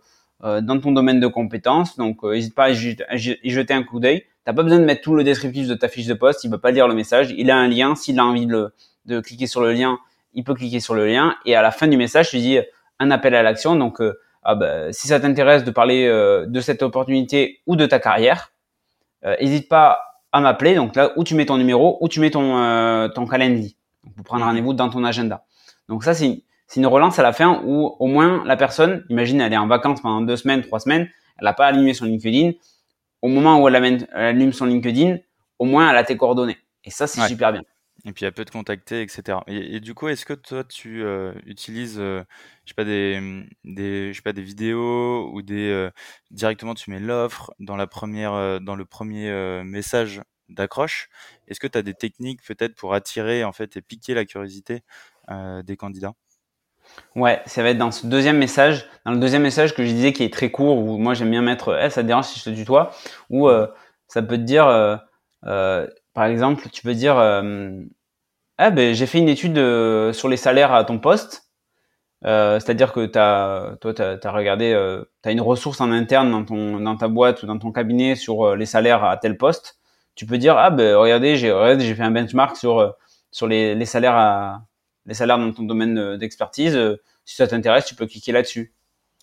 dans 0.62 0.80
ton 0.80 0.92
domaine 0.92 1.20
de 1.20 1.26
compétences, 1.26 1.96
donc 1.96 2.24
n'hésite 2.24 2.54
pas 2.54 2.64
à 2.64 2.70
y, 2.70 2.96
jeter 3.44 3.74
un 3.74 3.82
coup 3.82 4.00
d'œil. 4.00 4.24
T'as 4.44 4.52
pas 4.52 4.64
besoin 4.64 4.80
de 4.80 4.84
mettre 4.84 5.02
tout 5.02 5.14
le 5.14 5.22
descriptif 5.22 5.68
de 5.68 5.74
ta 5.74 5.88
fiche 5.88 6.06
de 6.06 6.14
poste, 6.14 6.42
il 6.42 6.50
va 6.50 6.58
pas 6.58 6.72
lire 6.72 6.88
le 6.88 6.94
message, 6.94 7.32
il 7.36 7.50
a 7.50 7.56
un 7.56 7.68
lien, 7.68 7.94
s'il 7.94 8.18
a 8.18 8.24
envie 8.24 8.46
de, 8.46 8.72
de 9.06 9.20
cliquer 9.20 9.46
sur 9.46 9.60
le 9.60 9.72
lien, 9.72 9.98
il 10.34 10.42
peut 10.42 10.54
cliquer 10.54 10.80
sur 10.80 10.94
le 10.94 11.06
lien 11.06 11.36
et 11.44 11.54
à 11.54 11.62
la 11.62 11.70
fin 11.70 11.86
du 11.86 11.96
message, 11.96 12.30
je 12.32 12.38
dis 12.38 12.58
un 13.02 13.10
appel 13.10 13.34
à 13.34 13.42
l'action. 13.42 13.76
Donc, 13.76 14.00
euh, 14.00 14.18
ah 14.42 14.54
bah, 14.54 14.92
si 14.92 15.08
ça 15.08 15.20
t'intéresse 15.20 15.64
de 15.64 15.70
parler 15.70 16.06
euh, 16.06 16.46
de 16.46 16.60
cette 16.60 16.82
opportunité 16.82 17.60
ou 17.66 17.76
de 17.76 17.86
ta 17.86 17.98
carrière, 17.98 18.52
n'hésite 19.24 19.66
euh, 19.66 19.68
pas 19.68 20.00
à 20.32 20.40
m'appeler. 20.40 20.74
Donc 20.74 20.96
là, 20.96 21.12
où 21.16 21.24
tu 21.24 21.34
mets 21.34 21.46
ton 21.46 21.58
numéro, 21.58 21.98
où 22.00 22.08
tu 22.08 22.20
mets 22.20 22.30
ton, 22.30 23.10
ton 23.14 23.26
calendrier 23.26 23.76
pour 24.16 24.24
prendre 24.24 24.44
rendez-vous 24.44 24.74
dans 24.74 24.88
ton 24.88 25.04
agenda. 25.04 25.44
Donc 25.88 26.04
ça, 26.04 26.14
c'est 26.14 26.42
une 26.76 26.86
relance 26.86 27.18
à 27.18 27.22
la 27.22 27.32
fin 27.32 27.62
où 27.64 27.94
au 27.98 28.06
moins 28.06 28.42
la 28.44 28.56
personne, 28.56 29.04
imagine, 29.08 29.40
elle 29.40 29.52
est 29.52 29.58
en 29.58 29.66
vacances 29.66 30.00
pendant 30.00 30.20
deux 30.20 30.36
semaines, 30.36 30.62
trois 30.62 30.80
semaines, 30.80 31.08
elle 31.38 31.44
n'a 31.44 31.52
pas 31.52 31.66
allumé 31.66 31.94
son 31.94 32.06
LinkedIn. 32.06 32.52
Au 33.20 33.28
moment 33.28 33.60
où 33.60 33.68
elle, 33.68 34.06
allume 34.12 34.52
son 34.52 34.66
LinkedIn, 34.66 35.18
au 35.58 35.64
moins 35.64 35.90
elle 35.90 35.96
a 35.96 36.04
tes 36.04 36.16
coordonnées. 36.16 36.58
Et 36.84 36.90
ça, 36.90 37.06
c'est 37.06 37.26
super 37.28 37.52
bien. 37.52 37.62
Et 38.04 38.12
puis 38.12 38.24
elle 38.24 38.32
peut 38.32 38.44
te 38.44 38.50
contacter, 38.50 39.00
etc. 39.02 39.38
Et, 39.46 39.78
du 39.78 39.94
coup, 39.94 40.08
est-ce 40.08 40.26
que 40.26 40.32
toi 40.32 40.64
tu 40.64 41.04
euh, 41.04 41.32
utilises, 41.46 41.98
euh, 42.00 42.24
je 42.64 42.70
sais 42.70 42.74
pas 42.74 42.84
des, 42.84 43.44
des, 43.62 44.12
je 44.12 44.16
sais 44.16 44.22
pas 44.22 44.32
des 44.32 44.42
vidéos 44.42 45.30
ou 45.32 45.40
des 45.40 45.70
euh, 45.70 45.90
directement 46.32 46.74
tu 46.74 46.90
mets 46.90 46.98
l'offre 46.98 47.52
dans 47.60 47.76
la 47.76 47.86
première, 47.86 48.60
dans 48.60 48.74
le 48.74 48.84
premier 48.84 49.62
message 49.62 50.20
d'accroche. 50.54 51.08
Est-ce 51.48 51.60
que 51.60 51.66
tu 51.66 51.78
as 51.78 51.82
des 51.82 51.94
techniques 51.94 52.42
peut-être 52.42 52.74
pour 52.74 52.94
attirer 52.94 53.44
en 53.44 53.52
fait 53.52 53.76
et 53.76 53.82
piquer 53.82 54.14
la 54.14 54.24
curiosité 54.24 54.82
des 55.64 55.76
candidats? 55.76 56.12
Ouais, 57.14 57.40
ça 57.46 57.62
va 57.62 57.70
être 57.70 57.78
dans 57.78 57.90
ce 57.90 58.06
deuxième 58.06 58.36
message, 58.36 58.86
dans 59.06 59.12
le 59.12 59.18
deuxième 59.18 59.42
message 59.42 59.74
que 59.74 59.84
je 59.84 59.90
disais 59.92 60.12
qui 60.12 60.24
est 60.24 60.32
très 60.32 60.50
court 60.50 60.76
où 60.78 60.98
moi 60.98 61.14
j'aime 61.14 61.30
bien 61.30 61.40
mettre, 61.40 61.78
eh, 61.80 61.88
ça 61.90 62.02
te 62.02 62.06
dérange 62.06 62.26
si 62.26 62.38
je 62.38 62.44
te 62.44 62.50
tutoie, 62.50 62.90
ou 63.30 63.48
ça 64.08 64.22
peut 64.22 64.36
te 64.36 64.42
dire 64.42 64.66
par 66.14 66.26
exemple, 66.26 66.68
tu 66.70 66.82
peux 66.82 66.94
dire 66.94 67.18
euh, 67.18 67.70
ah 68.58 68.70
ben 68.70 68.94
j'ai 68.94 69.06
fait 69.06 69.18
une 69.18 69.28
étude 69.28 69.58
euh, 69.58 70.12
sur 70.12 70.28
les 70.28 70.36
salaires 70.36 70.72
à 70.72 70.84
ton 70.84 70.98
poste. 70.98 71.50
Euh, 72.24 72.60
c'est-à-dire 72.60 72.92
que 72.92 73.10
as, 73.18 73.76
toi, 73.80 73.94
tu 73.94 74.02
as, 74.02 74.30
regardé, 74.30 74.72
euh, 74.72 75.04
tu 75.22 75.28
as 75.28 75.32
une 75.32 75.40
ressource 75.40 75.80
en 75.80 75.90
interne 75.90 76.30
dans, 76.30 76.44
ton, 76.44 76.78
dans 76.80 76.96
ta 76.96 77.08
boîte 77.08 77.42
ou 77.42 77.46
dans 77.46 77.58
ton 77.58 77.72
cabinet 77.72 78.14
sur 78.14 78.54
les 78.56 78.66
salaires 78.66 79.04
à 79.04 79.16
tel 79.16 79.36
poste. 79.36 79.78
Tu 80.14 80.26
peux 80.26 80.38
dire, 80.38 80.56
ah 80.56 80.70
ben 80.70 80.96
regardez, 80.96 81.36
j'ai 81.36 81.52
j'ai 81.78 81.94
fait 81.94 82.02
un 82.02 82.10
benchmark 82.10 82.56
sur, 82.56 82.94
sur 83.30 83.46
les, 83.46 83.74
les, 83.74 83.84
salaires 83.86 84.16
à, 84.16 84.66
les 85.06 85.14
salaires 85.14 85.38
dans 85.38 85.52
ton 85.52 85.62
domaine 85.62 86.16
d'expertise. 86.16 86.78
si 87.24 87.36
ça 87.36 87.46
t'intéresse, 87.46 87.86
tu 87.86 87.94
peux 87.94 88.06
cliquer 88.06 88.32
là-dessus. 88.32 88.72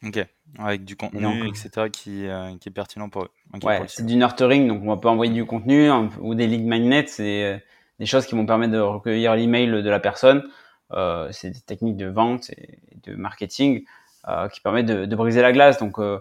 Ok, 0.06 0.26
avec 0.58 0.86
du 0.86 0.96
contenu, 0.96 1.48
etc., 1.50 1.90
qui, 1.92 2.26
euh, 2.26 2.56
qui, 2.62 2.70
est 2.70 2.72
pertinent 2.72 3.10
pour 3.10 3.24
eux. 3.24 3.30
ouais, 3.64 3.82
c'est 3.88 4.06
du 4.06 4.16
nurturing, 4.16 4.68
donc 4.68 4.82
on 4.86 4.98
peut 4.98 5.10
envoyer 5.10 5.34
du 5.34 5.46
contenu 5.46 5.92
ou 6.22 6.36
des 6.36 6.48
lead 6.48 6.66
magnets, 6.66 7.08
c'est 7.08 7.44
euh, 7.44 7.58
des 8.00 8.06
choses 8.06 8.26
qui 8.26 8.34
vont 8.34 8.46
permettre 8.46 8.72
de 8.72 8.80
recueillir 8.80 9.36
l'email 9.36 9.68
de 9.68 9.90
la 9.90 10.00
personne. 10.00 10.50
Euh, 10.92 11.30
c'est 11.32 11.52
des 11.52 11.60
techniques 11.60 11.98
de 11.98 12.08
vente 12.08 12.50
et 12.52 12.80
de 13.04 13.16
marketing 13.16 13.84
euh, 14.28 14.48
qui 14.48 14.60
permettent 14.62 14.88
de, 14.88 15.06
de, 15.06 15.16
briser 15.16 15.42
la 15.42 15.52
glace. 15.52 15.78
Donc 15.78 16.00
euh, 16.00 16.20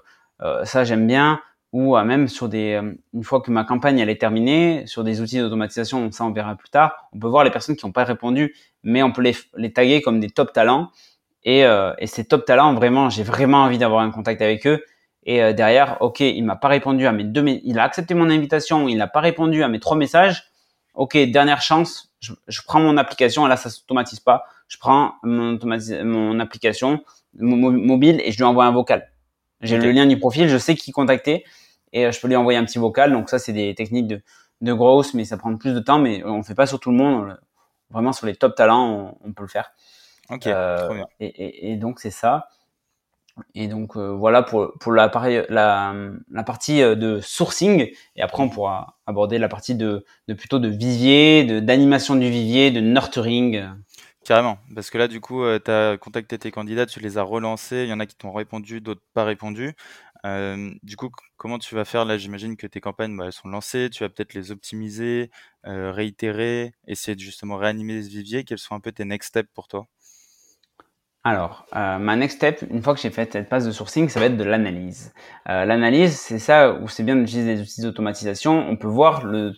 ça, 0.64 0.84
j'aime 0.84 1.06
bien. 1.06 1.40
Ou 1.72 1.98
même 1.98 2.28
sur 2.28 2.48
des, 2.48 2.80
une 3.12 3.24
fois 3.24 3.42
que 3.42 3.50
ma 3.50 3.62
campagne 3.62 3.98
elle 3.98 4.08
est 4.08 4.20
terminée, 4.20 4.84
sur 4.86 5.04
des 5.04 5.20
outils 5.20 5.38
d'automatisation, 5.38 6.10
ça 6.12 6.24
on 6.24 6.32
verra 6.32 6.54
plus 6.56 6.70
tard, 6.70 7.08
on 7.12 7.18
peut 7.18 7.28
voir 7.28 7.44
les 7.44 7.50
personnes 7.50 7.76
qui 7.76 7.84
n'ont 7.84 7.92
pas 7.92 8.04
répondu, 8.04 8.54
mais 8.82 9.02
on 9.02 9.12
peut 9.12 9.20
les, 9.20 9.36
les 9.56 9.70
taguer 9.70 10.00
comme 10.00 10.18
des 10.18 10.30
top 10.30 10.54
talents 10.54 10.90
et, 11.44 11.64
euh, 11.64 11.94
et 11.98 12.06
ces 12.06 12.24
top 12.24 12.44
talents, 12.44 12.74
vraiment, 12.74 13.10
j'ai 13.10 13.22
vraiment 13.22 13.62
envie 13.62 13.78
d'avoir 13.78 14.02
un 14.02 14.10
contact 14.10 14.42
avec 14.42 14.66
eux. 14.66 14.84
Et 15.24 15.42
euh, 15.42 15.52
derrière, 15.52 15.98
ok, 16.00 16.20
il 16.20 16.42
m'a 16.42 16.56
pas 16.56 16.68
répondu 16.68 17.06
à 17.06 17.12
mes 17.12 17.24
deux, 17.24 17.44
il 17.64 17.78
a 17.78 17.84
accepté 17.84 18.14
mon 18.14 18.30
invitation, 18.30 18.88
il 18.88 18.96
n'a 18.96 19.06
pas 19.06 19.20
répondu 19.20 19.62
à 19.62 19.68
mes 19.68 19.80
trois 19.80 19.96
messages. 19.96 20.44
Ok, 20.94 21.16
dernière 21.16 21.62
chance, 21.62 22.12
je, 22.20 22.32
prends 22.66 22.80
mon 22.80 22.96
application, 22.96 23.46
là 23.46 23.56
ça 23.56 23.70
s'automatise 23.70 24.20
pas. 24.20 24.44
Je 24.68 24.78
prends 24.78 25.14
mon, 25.22 25.58
mon 26.04 26.40
application 26.40 27.02
mobile 27.34 28.20
et 28.24 28.32
je 28.32 28.38
lui 28.38 28.44
envoie 28.44 28.64
un 28.64 28.72
vocal. 28.72 29.08
J'ai 29.60 29.78
le 29.78 29.90
lien 29.90 30.06
du 30.06 30.18
profil, 30.18 30.48
je 30.48 30.58
sais 30.58 30.74
qui 30.76 30.92
contacter 30.92 31.44
et 31.92 32.06
euh, 32.06 32.12
je 32.12 32.20
peux 32.20 32.28
lui 32.28 32.36
envoyer 32.36 32.58
un 32.58 32.64
petit 32.64 32.78
vocal. 32.78 33.12
Donc 33.12 33.28
ça, 33.30 33.38
c'est 33.38 33.52
des 33.52 33.74
techniques 33.74 34.06
de, 34.06 34.22
de 34.60 34.72
growth, 34.72 35.14
mais 35.14 35.24
ça 35.24 35.36
prend 35.36 35.54
plus 35.56 35.74
de 35.74 35.80
temps, 35.80 35.98
mais 35.98 36.22
on 36.24 36.42
fait 36.42 36.54
pas 36.54 36.66
sur 36.66 36.80
tout 36.80 36.90
le 36.90 36.96
monde. 36.96 37.38
Vraiment 37.90 38.12
sur 38.12 38.26
les 38.26 38.36
top 38.36 38.54
talents, 38.54 39.16
on, 39.22 39.28
on 39.28 39.32
peut 39.32 39.42
le 39.42 39.48
faire. 39.48 39.72
Ok, 40.30 40.46
euh, 40.46 41.02
Et, 41.20 41.26
et, 41.26 41.72
et, 41.72 41.76
donc 41.76 42.00
c'est 42.00 42.10
ça. 42.10 42.48
Et 43.54 43.68
donc 43.68 43.96
euh, 43.96 44.10
voilà 44.10 44.42
pour, 44.42 44.72
pour 44.80 44.92
la, 44.92 45.10
la, 45.48 45.94
la, 46.30 46.42
partie 46.42 46.82
euh, 46.82 46.94
de 46.96 47.20
sourcing. 47.20 47.88
Et 48.16 48.22
après 48.22 48.42
on 48.42 48.48
pourra 48.48 48.98
aborder 49.06 49.38
la 49.38 49.48
partie 49.48 49.74
de, 49.74 50.04
de 50.26 50.34
plutôt 50.34 50.58
de 50.58 50.68
vivier, 50.68 51.44
de 51.44 51.60
d'animation 51.60 52.16
du 52.16 52.28
vivier, 52.30 52.70
de 52.70 52.80
nurturing. 52.80 53.64
Carrément, 54.28 54.58
parce 54.74 54.90
que 54.90 54.98
là, 54.98 55.08
du 55.08 55.22
coup, 55.22 55.42
tu 55.64 55.70
as 55.70 55.96
contacté 55.96 56.36
tes 56.38 56.50
candidats, 56.50 56.84
tu 56.84 57.00
les 57.00 57.16
as 57.16 57.22
relancés, 57.22 57.84
il 57.84 57.88
y 57.88 57.94
en 57.94 57.98
a 57.98 58.04
qui 58.04 58.14
t'ont 58.14 58.30
répondu, 58.30 58.82
d'autres 58.82 59.00
pas 59.14 59.24
répondu. 59.24 59.72
Euh, 60.26 60.70
du 60.82 60.96
coup, 60.96 61.08
comment 61.38 61.58
tu 61.58 61.74
vas 61.74 61.86
faire 61.86 62.04
là? 62.04 62.18
J'imagine 62.18 62.58
que 62.58 62.66
tes 62.66 62.82
campagnes, 62.82 63.16
bah, 63.16 63.24
elles 63.24 63.32
sont 63.32 63.48
lancées, 63.48 63.88
tu 63.90 64.04
vas 64.04 64.10
peut-être 64.10 64.34
les 64.34 64.50
optimiser, 64.52 65.30
euh, 65.66 65.92
réitérer, 65.92 66.74
essayer 66.86 67.14
de 67.14 67.20
justement 67.22 67.56
réanimer 67.56 68.02
ce 68.02 68.10
vivier. 68.10 68.44
Quels 68.44 68.58
sont 68.58 68.74
un 68.74 68.80
peu 68.80 68.92
tes 68.92 69.06
next 69.06 69.30
steps 69.30 69.48
pour 69.54 69.66
toi? 69.66 69.86
Alors, 71.24 71.64
euh, 71.74 71.96
ma 71.96 72.14
next 72.14 72.36
step, 72.36 72.66
une 72.70 72.82
fois 72.82 72.94
que 72.94 73.00
j'ai 73.00 73.08
fait 73.08 73.32
cette 73.32 73.48
phase 73.48 73.64
de 73.64 73.70
sourcing, 73.72 74.10
ça 74.10 74.20
va 74.20 74.26
être 74.26 74.36
de 74.36 74.44
l'analyse. 74.44 75.14
Euh, 75.48 75.64
l'analyse, 75.64 76.14
c'est 76.18 76.38
ça 76.38 76.74
où 76.74 76.86
c'est 76.86 77.02
bien 77.02 77.16
d'utiliser 77.16 77.54
des 77.54 77.62
outils 77.62 77.80
d'automatisation. 77.80 78.68
On 78.68 78.76
peut 78.76 78.88
voir 78.88 79.24
le 79.24 79.54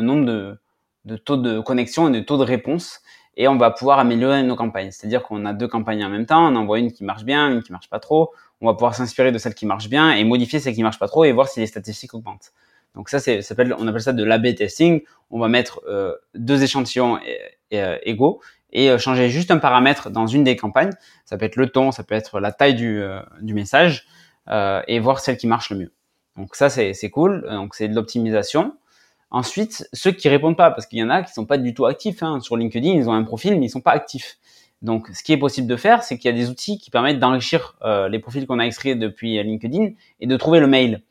nombre 0.00 0.58
de 1.04 1.16
taux 1.16 1.38
de 1.38 1.58
connexion 1.58 2.08
et 2.08 2.12
de 2.12 2.20
taux 2.24 2.38
de 2.38 2.44
réponse, 2.44 3.02
et 3.36 3.48
on 3.48 3.56
va 3.56 3.70
pouvoir 3.70 3.98
améliorer 3.98 4.42
nos 4.42 4.56
campagnes. 4.56 4.90
C'est-à-dire 4.90 5.22
qu'on 5.22 5.44
a 5.46 5.52
deux 5.52 5.68
campagnes 5.68 6.04
en 6.04 6.08
même 6.08 6.26
temps, 6.26 6.46
on 6.46 6.56
envoie 6.56 6.78
une 6.78 6.92
qui 6.92 7.04
marche 7.04 7.24
bien, 7.24 7.50
une 7.50 7.62
qui 7.62 7.72
marche 7.72 7.88
pas 7.88 8.00
trop. 8.00 8.32
On 8.60 8.66
va 8.66 8.74
pouvoir 8.74 8.94
s'inspirer 8.94 9.32
de 9.32 9.38
celle 9.38 9.54
qui 9.54 9.66
marche 9.66 9.88
bien 9.88 10.12
et 10.12 10.24
modifier 10.24 10.60
celle 10.60 10.74
qui 10.74 10.82
marche 10.82 10.98
pas 10.98 11.08
trop 11.08 11.24
et 11.24 11.32
voir 11.32 11.48
si 11.48 11.60
les 11.60 11.66
statistiques 11.66 12.14
augmentent. 12.14 12.52
Donc 12.94 13.08
ça, 13.08 13.18
c'est, 13.20 13.40
on 13.78 13.88
appelle 13.88 14.02
ça 14.02 14.12
de 14.12 14.22
l'A/B 14.22 14.54
testing. 14.54 15.02
On 15.30 15.38
va 15.38 15.48
mettre 15.48 15.80
euh, 15.88 16.14
deux 16.34 16.62
échantillons 16.62 17.18
égaux 17.70 18.40
et 18.72 18.90
euh, 18.90 18.98
changer 18.98 19.28
juste 19.28 19.50
un 19.50 19.58
paramètre 19.58 20.10
dans 20.10 20.26
une 20.26 20.44
des 20.44 20.56
campagnes. 20.56 20.92
Ça 21.24 21.36
peut 21.36 21.44
être 21.44 21.56
le 21.56 21.68
ton, 21.68 21.92
ça 21.92 22.02
peut 22.02 22.14
être 22.14 22.40
la 22.40 22.52
taille 22.52 22.74
du, 22.74 23.00
euh, 23.00 23.20
du 23.40 23.54
message 23.54 24.06
euh, 24.48 24.82
et 24.88 24.98
voir 24.98 25.20
celle 25.20 25.36
qui 25.36 25.46
marche 25.46 25.70
le 25.70 25.78
mieux. 25.78 25.92
Donc 26.36 26.54
ça, 26.56 26.70
c'est 26.70 27.10
cool. 27.10 27.46
Donc 27.50 27.74
c'est 27.74 27.88
de 27.88 27.94
l'optimisation. 27.94 28.74
Ensuite, 29.32 29.88
ceux 29.92 30.12
qui 30.12 30.28
répondent 30.28 30.56
pas, 30.56 30.70
parce 30.70 30.86
qu'il 30.86 30.98
y 30.98 31.02
en 31.02 31.10
a 31.10 31.22
qui 31.22 31.32
sont 31.32 31.46
pas 31.46 31.58
du 31.58 31.72
tout 31.74 31.86
actifs 31.86 32.22
hein. 32.22 32.38
sur 32.40 32.56
LinkedIn, 32.56 32.90
ils 32.90 33.08
ont 33.08 33.14
un 33.14 33.24
profil 33.24 33.58
mais 33.58 33.66
ils 33.66 33.70
sont 33.70 33.80
pas 33.80 33.92
actifs. 33.92 34.38
Donc, 34.82 35.08
ce 35.14 35.22
qui 35.22 35.32
est 35.32 35.38
possible 35.38 35.66
de 35.66 35.76
faire, 35.76 36.02
c'est 36.02 36.18
qu'il 36.18 36.30
y 36.30 36.34
a 36.34 36.36
des 36.36 36.50
outils 36.50 36.78
qui 36.78 36.90
permettent 36.90 37.18
d'enrichir 37.18 37.76
les 38.10 38.18
profils 38.18 38.46
qu'on 38.46 38.58
a 38.58 38.64
extraits 38.64 38.98
depuis 38.98 39.42
LinkedIn 39.42 39.90
et 40.20 40.26
de 40.26 40.36
trouver 40.36 40.60
le 40.60 40.66
mail. 40.66 41.02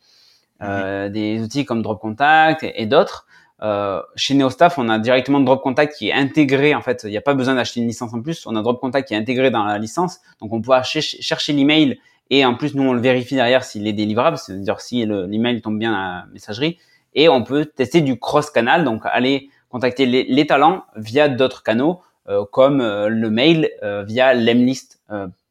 euh, 0.61 1.09
des 1.09 1.41
outils 1.41 1.65
comme 1.65 1.81
Drop 1.81 1.99
Contact 1.99 2.63
et, 2.63 2.85
d'autres. 2.85 3.25
Euh, 3.63 4.01
chez 4.15 4.33
NeoStaff, 4.33 4.77
on 4.77 4.89
a 4.89 4.99
directement 4.99 5.39
Drop 5.39 5.61
Contact 5.63 5.95
qui 5.95 6.09
est 6.09 6.13
intégré. 6.13 6.75
En 6.75 6.81
fait, 6.81 7.01
il 7.03 7.09
n'y 7.09 7.17
a 7.17 7.21
pas 7.21 7.33
besoin 7.33 7.55
d'acheter 7.55 7.79
une 7.79 7.87
licence 7.87 8.13
en 8.13 8.21
plus. 8.21 8.45
On 8.45 8.55
a 8.55 8.61
Drop 8.61 8.79
Contact 8.79 9.07
qui 9.07 9.13
est 9.13 9.17
intégré 9.17 9.49
dans 9.49 9.63
la 9.63 9.77
licence. 9.77 10.19
Donc, 10.39 10.53
on 10.53 10.61
peut 10.61 10.73
chercher 10.83 11.53
l'email 11.53 11.99
et 12.29 12.45
en 12.45 12.55
plus, 12.55 12.75
nous, 12.75 12.83
on 12.83 12.93
le 12.93 13.01
vérifie 13.01 13.35
derrière 13.35 13.63
s'il 13.63 13.87
est 13.87 13.93
délivrable, 13.93 14.37
c'est-à-dire 14.37 14.79
si 14.79 15.05
l'email 15.05 15.61
tombe 15.61 15.77
bien 15.77 15.93
à 15.93 15.97
la 15.97 16.25
messagerie. 16.31 16.77
Et 17.13 17.29
on 17.29 17.43
peut 17.43 17.65
tester 17.65 18.01
du 18.01 18.19
cross-canal, 18.19 18.83
donc 18.83 19.01
aller 19.05 19.49
contacter 19.69 20.05
les, 20.05 20.47
talents 20.47 20.83
via 20.95 21.29
d'autres 21.29 21.63
canaux, 21.63 22.01
euh, 22.27 22.45
comme 22.51 22.81
euh, 22.81 23.07
le 23.09 23.29
mail 23.29 23.69
via 24.05 24.33
l'Emlist, 24.33 25.01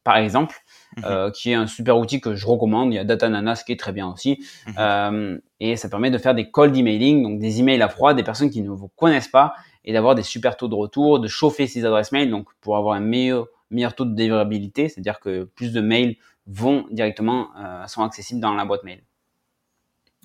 par 0.04 0.16
exemple. 0.16 0.56
Euh, 1.04 1.30
qui 1.30 1.50
est 1.52 1.54
un 1.54 1.68
super 1.68 1.98
outil 1.98 2.20
que 2.20 2.34
je 2.34 2.46
recommande. 2.46 2.92
Il 2.92 2.96
y 2.96 2.98
a 2.98 3.04
Datananas 3.04 3.62
qui 3.64 3.72
est 3.72 3.78
très 3.78 3.92
bien 3.92 4.12
aussi. 4.12 4.44
Euh, 4.78 5.38
et 5.60 5.76
ça 5.76 5.88
permet 5.88 6.10
de 6.10 6.18
faire 6.18 6.34
des 6.34 6.50
calls 6.50 6.72
d'emailing, 6.72 7.22
donc 7.22 7.38
des 7.38 7.60
emails 7.60 7.80
à 7.80 7.88
froid, 7.88 8.12
des 8.12 8.24
personnes 8.24 8.50
qui 8.50 8.62
ne 8.62 8.70
vous 8.70 8.88
connaissent 8.88 9.28
pas, 9.28 9.54
et 9.84 9.92
d'avoir 9.92 10.14
des 10.14 10.22
super 10.22 10.56
taux 10.56 10.68
de 10.68 10.74
retour, 10.74 11.20
de 11.20 11.28
chauffer 11.28 11.66
ses 11.66 11.84
adresses 11.84 12.12
mail, 12.12 12.30
donc 12.30 12.48
pour 12.60 12.76
avoir 12.76 12.96
un 12.96 13.00
meilleur, 13.00 13.46
meilleur 13.70 13.94
taux 13.94 14.04
de 14.04 14.14
délivrabilité, 14.14 14.88
c'est-à-dire 14.88 15.20
que 15.20 15.44
plus 15.44 15.72
de 15.72 15.80
mails 15.80 16.16
vont 16.46 16.86
directement, 16.90 17.48
euh, 17.58 17.86
sont 17.86 18.02
accessibles 18.02 18.40
dans 18.40 18.54
la 18.54 18.64
boîte 18.64 18.82
mail. 18.82 19.02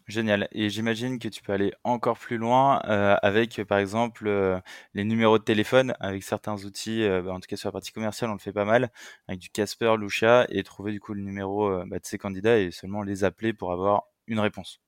Génial. 0.08 0.48
Et 0.52 0.70
j'imagine 0.70 1.18
que 1.18 1.28
tu 1.28 1.42
peux 1.42 1.52
aller 1.54 1.74
encore 1.84 2.18
plus 2.20 2.38
loin 2.38 2.80
euh, 2.88 3.16
avec, 3.24 3.64
par 3.64 3.80
exemple, 3.80 4.28
euh, 4.28 4.60
les 4.94 5.04
numéros 5.04 5.40
de 5.40 5.44
téléphone, 5.44 5.96
avec 6.00 6.22
certains 6.24 6.64
outils, 6.64 7.02
euh, 7.04 7.24
bah, 7.24 7.34
en 7.34 7.40
tout 7.40 7.48
cas 7.48 7.56
sur 7.56 7.70
la 7.70 7.72
partie 7.72 7.92
commerciale, 7.92 8.30
on 8.30 8.34
le 8.34 8.40
fait 8.40 8.54
pas 8.54 8.66
mal, 8.66 8.92
avec 9.28 9.40
du 9.40 9.50
Casper, 9.50 9.96
Lucia, 9.98 10.46
et 10.50 10.62
trouver 10.64 10.92
du 10.92 11.00
coup 11.00 11.16
le 11.16 11.22
numéro 11.22 11.84
bah, 11.88 11.98
de 12.00 12.06
ces 12.06 12.20
candidats 12.20 12.60
et 12.60 12.70
seulement 12.70 13.02
les 13.02 13.24
appeler 13.24 13.54
pour 13.54 13.72
avoir 13.72 14.04
une 14.28 14.40
réponse. 14.40 14.85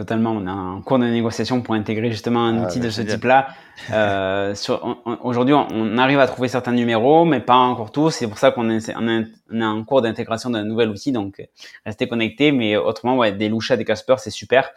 Totalement. 0.00 0.30
On 0.30 0.46
a 0.46 0.50
un 0.50 0.80
cours 0.80 0.98
de 0.98 1.04
négociation 1.04 1.60
pour 1.60 1.74
intégrer 1.74 2.10
justement 2.10 2.46
un 2.46 2.56
ah, 2.56 2.66
outil 2.66 2.78
bah, 2.78 2.86
de 2.86 2.90
ce 2.90 3.02
type-là. 3.02 3.48
Euh, 3.92 4.54
Aujourd'hui, 5.20 5.52
on, 5.52 5.98
arrive 5.98 6.18
à 6.20 6.26
trouver 6.26 6.48
certains 6.48 6.72
numéros, 6.72 7.26
mais 7.26 7.40
pas 7.40 7.56
encore 7.56 7.92
tous. 7.92 8.08
C'est 8.08 8.26
pour 8.26 8.38
ça 8.38 8.50
qu'on 8.50 8.70
a, 8.70 8.78
on 8.96 9.60
un 9.60 9.84
cours 9.84 10.00
d'intégration 10.00 10.48
d'un 10.48 10.64
nouvel 10.64 10.88
outil. 10.88 11.12
Donc, 11.12 11.46
restez 11.84 12.08
connectés. 12.08 12.50
Mais 12.50 12.78
autrement, 12.78 13.18
ouais, 13.18 13.32
des 13.32 13.50
Lucha, 13.50 13.76
des 13.76 13.84
Casper, 13.84 14.14
c'est 14.16 14.30
super 14.30 14.70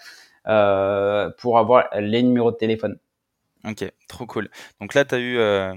euh, 0.49 1.29
pour 1.37 1.57
avoir 1.57 1.85
les 1.97 2.21
numéros 2.21 2.51
de 2.51 2.57
téléphone. 2.57 2.97
Ok, 3.65 3.89
trop 4.09 4.25
cool. 4.25 4.49
Donc 4.81 4.93
là, 4.93 5.05
tu 5.05 5.15
as 5.15 5.19
eu 5.19 5.37
euh, 5.37 5.73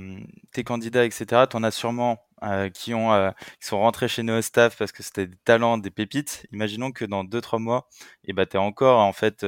tes 0.51 0.65
candidats, 0.65 1.05
etc. 1.05 1.43
Tu 1.49 1.57
en 1.57 1.63
as 1.63 1.71
sûrement 1.71 2.19
euh, 2.43 2.69
qui, 2.71 2.95
ont, 2.95 3.13
euh, 3.13 3.31
qui 3.61 3.67
sont 3.67 3.79
rentrés 3.79 4.09
chez 4.09 4.23
Neostaff 4.23 4.77
parce 4.79 4.93
que 4.93 5.03
c'était 5.03 5.27
des 5.27 5.37
talents, 5.45 5.79
des 5.79 5.91
pépites. 5.91 6.47
Imaginons 6.53 6.93
que 6.93 7.05
dans 7.05 7.25
2-3 7.25 7.59
mois, 7.59 7.89
et 8.25 8.31
eh 8.31 8.33
ben, 8.33 8.47
tu 8.47 8.57
es 8.57 8.61
encore 8.61 9.01
en 9.01 9.13
fait 9.13 9.45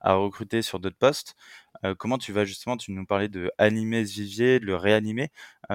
à 0.00 0.14
recruter 0.14 0.62
sur 0.62 0.80
d'autres 0.80 0.98
postes. 0.98 1.36
comment 1.98 2.18
tu 2.18 2.32
vas 2.32 2.44
justement, 2.44 2.76
tu 2.76 2.92
nous 2.92 3.06
parlais 3.06 3.28
de 3.28 3.50
animer 3.58 4.06
ce 4.06 4.14
vivier, 4.14 4.60
de 4.60 4.66
le 4.66 4.76
réanimer. 4.76 5.30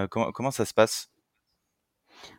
comment, 0.10 0.32
comment 0.32 0.52
ça 0.52 0.66
se 0.66 0.74
passe? 0.74 1.10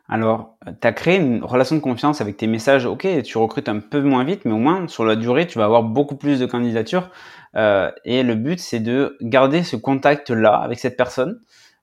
Alors, 0.07 0.57
tu 0.81 0.87
as 0.87 0.93
créé 0.93 1.17
une 1.17 1.43
relation 1.43 1.75
de 1.75 1.81
confiance 1.81 2.21
avec 2.21 2.37
tes 2.37 2.47
messages. 2.47 2.85
Ok, 2.85 3.07
tu 3.23 3.37
recrutes 3.37 3.69
un 3.69 3.79
peu 3.79 4.01
moins 4.01 4.23
vite, 4.23 4.45
mais 4.45 4.51
au 4.53 4.57
moins, 4.57 4.87
sur 4.87 5.05
la 5.05 5.15
durée, 5.15 5.47
tu 5.47 5.59
vas 5.59 5.65
avoir 5.65 5.83
beaucoup 5.83 6.15
plus 6.15 6.39
de 6.39 6.45
candidatures. 6.45 7.09
Euh, 7.55 7.91
et 8.05 8.23
le 8.23 8.35
but, 8.35 8.59
c'est 8.59 8.79
de 8.79 9.17
garder 9.21 9.63
ce 9.63 9.75
contact-là 9.75 10.55
avec 10.55 10.79
cette 10.79 10.97
personne, 10.97 11.41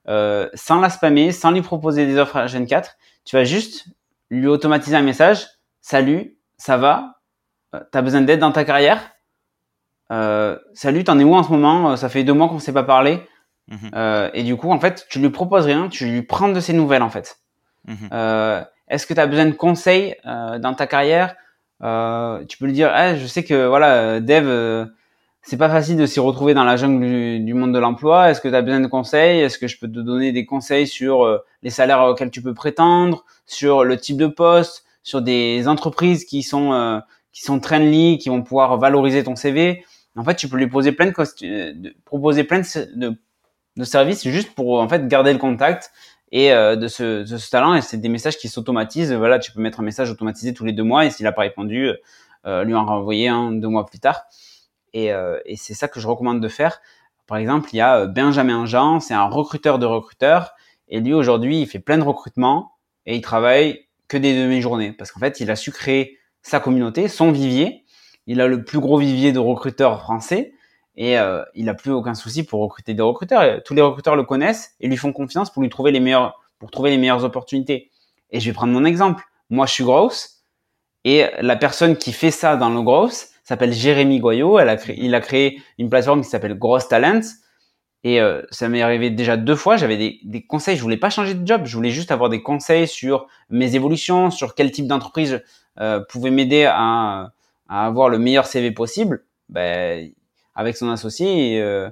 euh, 0.09 0.49
sans 0.53 0.79
la 0.79 0.89
spammer, 0.89 1.31
sans 1.31 1.51
lui 1.51 1.61
proposer 1.61 2.05
des 2.05 2.17
offres 2.17 2.37
à 2.37 2.47
Gen 2.47 2.65
4. 2.65 2.95
Tu 3.25 3.35
vas 3.35 3.43
juste 3.43 3.85
lui 4.29 4.47
automatiser 4.47 4.95
un 4.95 5.01
message. 5.01 5.47
Salut, 5.81 6.37
ça 6.57 6.77
va? 6.77 7.15
Euh, 7.75 7.79
T'as 7.91 8.01
besoin 8.01 8.21
d'aide 8.21 8.39
dans 8.39 8.51
ta 8.51 8.63
carrière? 8.65 9.11
Euh, 10.11 10.57
Salut, 10.73 11.03
t'en 11.03 11.19
es 11.19 11.23
où 11.23 11.35
en 11.35 11.43
ce 11.43 11.51
moment? 11.51 11.95
Ça 11.97 12.09
fait 12.09 12.23
deux 12.23 12.33
mois 12.33 12.47
qu'on 12.49 12.59
s'est 12.59 12.73
pas 12.73 12.83
parlé. 12.83 13.21
Mhm. 13.67 13.91
Euh, 13.95 14.29
et 14.33 14.43
du 14.43 14.55
coup, 14.55 14.71
en 14.71 14.79
fait, 14.79 15.05
tu 15.09 15.19
lui 15.19 15.29
proposes 15.29 15.65
rien, 15.65 15.89
tu 15.89 16.05
lui 16.05 16.21
prends 16.21 16.47
de 16.49 16.59
ses 16.59 16.73
nouvelles, 16.73 17.03
en 17.03 17.09
fait. 17.09 17.37
Mhm. 17.85 18.09
Euh, 18.13 18.63
Est-ce 18.87 19.05
que 19.05 19.13
tu 19.13 19.19
as 19.19 19.27
besoin 19.27 19.45
de 19.45 19.51
conseils 19.51 20.15
euh, 20.25 20.59
dans 20.59 20.73
ta 20.73 20.87
carrière? 20.87 21.35
Euh, 21.83 22.45
Tu 22.45 22.57
peux 22.57 22.65
lui 22.65 22.73
dire, 22.73 22.89
ah, 22.93 23.15
je 23.15 23.25
sais 23.27 23.43
que 23.43 23.67
voilà, 23.67 24.21
Dev, 24.21 24.87
c'est 25.47 25.55
pas 25.55 25.69
facile 25.69 25.95
de 25.95 26.05
s'y 26.05 26.19
retrouver 26.19 26.53
dans 26.53 26.65
la 26.65 26.75
jungle 26.75 27.43
du, 27.43 27.53
monde 27.53 27.73
de 27.73 27.79
l'emploi. 27.79 28.29
Est-ce 28.29 28.41
que 28.41 28.49
tu 28.49 28.55
as 28.55 28.61
besoin 28.61 28.81
de 28.81 28.87
conseils? 28.87 29.39
Est-ce 29.39 29.57
que 29.57 29.67
je 29.67 29.79
peux 29.79 29.87
te 29.87 29.99
donner 29.99 30.33
des 30.33 30.45
conseils 30.45 30.87
sur 30.87 31.41
les 31.63 31.69
salaires 31.69 32.01
auxquels 32.01 32.31
tu 32.31 32.41
peux 32.41 32.53
prétendre, 32.53 33.23
sur 33.45 33.85
le 33.85 33.95
type 33.95 34.17
de 34.17 34.27
poste, 34.27 34.83
sur 35.03 35.21
des 35.21 35.69
entreprises 35.69 36.25
qui 36.25 36.43
sont 36.43 37.01
qui 37.31 37.43
sont 37.43 37.59
qui 37.59 38.27
vont 38.27 38.41
pouvoir 38.41 38.77
valoriser 38.77 39.23
ton 39.23 39.37
CV 39.37 39.85
En 40.17 40.25
fait, 40.25 40.35
tu 40.35 40.49
peux 40.49 40.57
lui 40.57 40.67
poser 40.67 40.91
plein 40.91 41.05
de, 41.05 41.95
proposer 42.03 42.43
plein 42.43 42.59
de, 42.59 43.17
de 43.77 43.83
services 43.85 44.27
juste 44.27 44.53
pour 44.53 44.81
en 44.81 44.89
fait 44.89 45.07
garder 45.07 45.31
le 45.31 45.39
contact 45.39 45.91
et 46.33 46.51
euh, 46.51 46.75
de, 46.75 46.89
ce, 46.89 47.21
de 47.21 47.37
ce 47.37 47.49
talent. 47.49 47.75
Et 47.75 47.81
c'est 47.81 47.97
des 47.97 48.09
messages 48.09 48.37
qui 48.37 48.49
s'automatisent. 48.49 49.13
Voilà, 49.13 49.39
tu 49.39 49.53
peux 49.53 49.61
mettre 49.61 49.79
un 49.79 49.83
message 49.83 50.11
automatisé 50.11 50.53
tous 50.53 50.65
les 50.65 50.73
deux 50.73 50.83
mois 50.83 51.05
et 51.05 51.09
s'il 51.09 51.23
n'a 51.23 51.31
pas 51.31 51.43
répondu, 51.43 51.91
euh, 52.45 52.63
lui 52.63 52.73
en 52.73 52.85
renvoyer 52.85 53.29
un 53.29 53.51
deux 53.51 53.69
mois 53.69 53.85
plus 53.85 53.99
tard. 53.99 54.23
Et, 54.97 55.13
euh, 55.13 55.39
et 55.45 55.57
c'est 55.57 55.75
ça 55.75 55.87
que 55.87 55.99
je 55.99 56.07
recommande 56.07 56.41
de 56.41 56.47
faire. 56.47 56.81
Par 57.27 57.37
exemple, 57.37 57.69
il 57.71 57.75
y 57.75 57.81
a 57.81 58.07
Benjamin 58.07 58.65
Jean, 58.65 58.99
c'est 58.99 59.13
un 59.13 59.27
recruteur 59.27 59.77
de 59.77 59.85
recruteurs. 59.85 60.53
Et 60.87 61.01
lui, 61.01 61.13
aujourd'hui, 61.13 61.61
il 61.61 61.67
fait 61.67 61.77
plein 61.77 61.99
de 61.99 62.03
recrutements 62.03 62.71
et 63.05 63.15
il 63.15 63.21
travaille 63.21 63.85
que 64.07 64.17
des 64.17 64.33
demi-journées. 64.35 64.93
Parce 64.93 65.11
qu'en 65.11 65.19
fait, 65.19 65.39
il 65.39 65.51
a 65.51 65.55
su 65.55 65.71
créer 65.71 66.17
sa 66.41 66.59
communauté, 66.59 67.09
son 67.09 67.31
vivier. 67.31 67.85
Il 68.25 68.41
a 68.41 68.47
le 68.47 68.63
plus 68.63 68.79
gros 68.79 68.97
vivier 68.97 69.31
de 69.31 69.37
recruteurs 69.37 70.01
français 70.01 70.53
et 70.95 71.19
euh, 71.19 71.43
il 71.53 71.65
n'a 71.65 71.75
plus 71.75 71.91
aucun 71.91 72.15
souci 72.15 72.43
pour 72.43 72.61
recruter 72.61 72.95
des 72.95 73.03
recruteurs. 73.03 73.61
Tous 73.63 73.75
les 73.75 73.83
recruteurs 73.83 74.15
le 74.15 74.23
connaissent 74.23 74.73
et 74.79 74.87
lui 74.87 74.97
font 74.97 75.13
confiance 75.13 75.53
pour 75.53 75.61
lui 75.61 75.69
trouver 75.69 75.91
les 75.91 76.15
pour 76.57 76.71
trouver 76.71 76.89
les 76.89 76.97
meilleures 76.97 77.23
opportunités. 77.23 77.91
Et 78.31 78.39
je 78.39 78.49
vais 78.49 78.53
prendre 78.53 78.73
mon 78.73 78.83
exemple. 78.83 79.23
Moi, 79.51 79.67
je 79.67 79.73
suis 79.73 79.83
grosse 79.83 80.43
et 81.03 81.27
la 81.39 81.55
personne 81.55 81.97
qui 81.97 82.13
fait 82.13 82.31
ça 82.31 82.55
dans 82.55 82.69
le 82.69 82.81
gross 82.81 83.29
s'appelle 83.47 83.73
Jérémy 83.73 84.19
Goyot. 84.19 84.59
Il 84.95 85.15
a 85.15 85.21
créé 85.21 85.61
une 85.77 85.89
plateforme 85.89 86.21
qui 86.21 86.29
s'appelle 86.29 86.57
Gross 86.57 86.87
Talents. 86.87 87.21
Et 88.03 88.21
euh, 88.21 88.41
ça 88.51 88.69
m'est 88.69 88.81
arrivé 88.81 89.09
déjà 89.09 89.37
deux 89.37 89.55
fois. 89.55 89.77
J'avais 89.77 89.97
des, 89.97 90.45
conseils. 90.45 90.77
Je 90.77 90.81
voulais 90.81 90.97
pas 90.97 91.09
changer 91.09 91.33
de 91.33 91.45
job. 91.45 91.61
Je 91.65 91.75
voulais 91.75 91.89
juste 91.89 92.11
avoir 92.11 92.29
des 92.29 92.41
conseils 92.41 92.87
sur 92.87 93.27
mes 93.49 93.75
évolutions, 93.75 94.31
sur 94.31 94.55
quel 94.55 94.71
type 94.71 94.87
d'entreprise 94.87 95.41
euh, 95.79 96.01
pouvait 96.09 96.29
m'aider 96.29 96.65
à, 96.65 97.31
à, 97.67 97.85
avoir 97.85 98.09
le 98.09 98.19
meilleur 98.19 98.45
CV 98.45 98.71
possible. 98.71 99.25
Ben, 99.49 100.11
avec 100.55 100.75
son 100.75 100.89
associé. 100.89 101.61
Euh, 101.61 101.89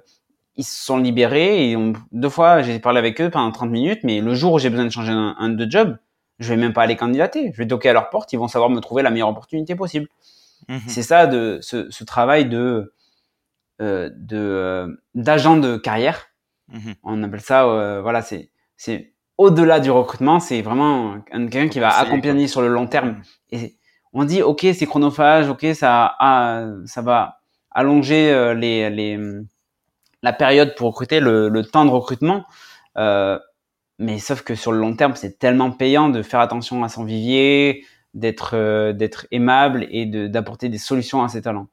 ils 0.58 0.64
se 0.64 0.86
sont 0.86 0.98
libérés 0.98 1.72
et 1.72 1.78
deux 2.14 2.30
fois 2.30 2.62
j'ai 2.62 2.80
parlé 2.80 3.00
avec 3.00 3.20
eux 3.20 3.30
pendant 3.30 3.52
30 3.52 3.70
minutes, 3.70 4.00
mais 4.04 4.22
le 4.22 4.34
jour 4.34 4.54
où 4.54 4.60
j'ai 4.60 4.70
besoin 4.70 4.86
de 4.86 4.90
changer 4.90 5.12
un, 5.12 5.50
de 5.50 5.70
job, 5.70 5.98
je 6.40 6.50
vais 6.50 6.58
même 6.58 6.74
pas 6.74 6.84
aller 6.84 6.96
candidater. 6.96 7.52
Je 7.54 7.58
vais 7.58 7.68
toquer 7.68 7.90
à 7.90 7.94
leur 7.94 8.10
porte, 8.10 8.32
ils 8.32 8.40
vont 8.40 8.48
savoir 8.48 8.70
me 8.70 8.80
trouver 8.80 9.04
la 9.04 9.10
meilleure 9.10 9.28
opportunité 9.30 9.76
possible. 9.76 10.08
Mhm. 10.68 10.82
C'est 10.88 11.04
ça 11.04 11.28
de 11.28 11.60
ce, 11.62 11.90
ce 11.92 12.04
travail 12.04 12.46
de 12.46 12.94
euh, 13.82 14.10
de 14.16 14.38
euh, 14.38 14.88
d'agent 15.14 15.58
de 15.58 15.78
carrière. 15.78 16.28
Mhm. 16.70 16.96
On 17.04 17.24
appelle 17.24 17.42
ça 17.42 17.66
euh, 17.66 18.02
voilà 18.02 18.22
c'est 18.22 18.50
c'est 18.78 19.14
au-delà 19.38 19.80
du 19.80 19.92
recrutement, 19.92 20.40
c'est 20.40 20.62
vraiment 20.62 21.20
quelqu'un 21.30 21.68
qui 21.68 21.80
va 21.80 21.90
accompagner 21.90 22.48
sur 22.48 22.62
le 22.62 22.70
long 22.70 22.88
terme. 22.88 23.10
Mhm. 23.10 23.24
Et 23.52 23.76
on 24.14 24.24
dit 24.24 24.42
ok 24.42 24.66
c'est 24.74 24.86
chronophage, 24.86 25.50
ok 25.50 25.66
ça 25.74 26.16
ah, 26.20 26.66
ça 26.86 27.02
va 27.02 27.40
allonger 27.72 28.54
les, 28.56 28.90
les, 28.90 29.20
la 30.22 30.34
période 30.34 30.76
pour 30.76 30.88
recruter, 30.88 31.20
le, 31.20 31.50
le 31.50 31.64
temps 31.66 31.86
de 31.86 31.90
recrutement. 31.90 32.46
Euh, 32.98 33.40
mais 34.00 34.20
sauf 34.20 34.42
que 34.42 34.56
sur 34.56 34.72
le 34.72 34.80
long 34.80 34.96
terme, 34.96 35.16
c'est 35.16 35.40
tellement 35.40 35.72
payant 35.72 36.10
de 36.10 36.22
faire 36.22 36.40
attention 36.40 36.84
à 36.84 36.90
son 36.90 37.04
vivier, 37.06 37.86
d'être 38.16 38.56
euh, 38.56 38.94
d'être 38.94 39.28
aimable 39.32 39.86
et 39.92 40.06
d'apporter 40.06 40.70
des 40.70 40.80
solutions 40.80 41.24
à 41.24 41.30
ses 41.30 41.44
talents. 41.44 41.68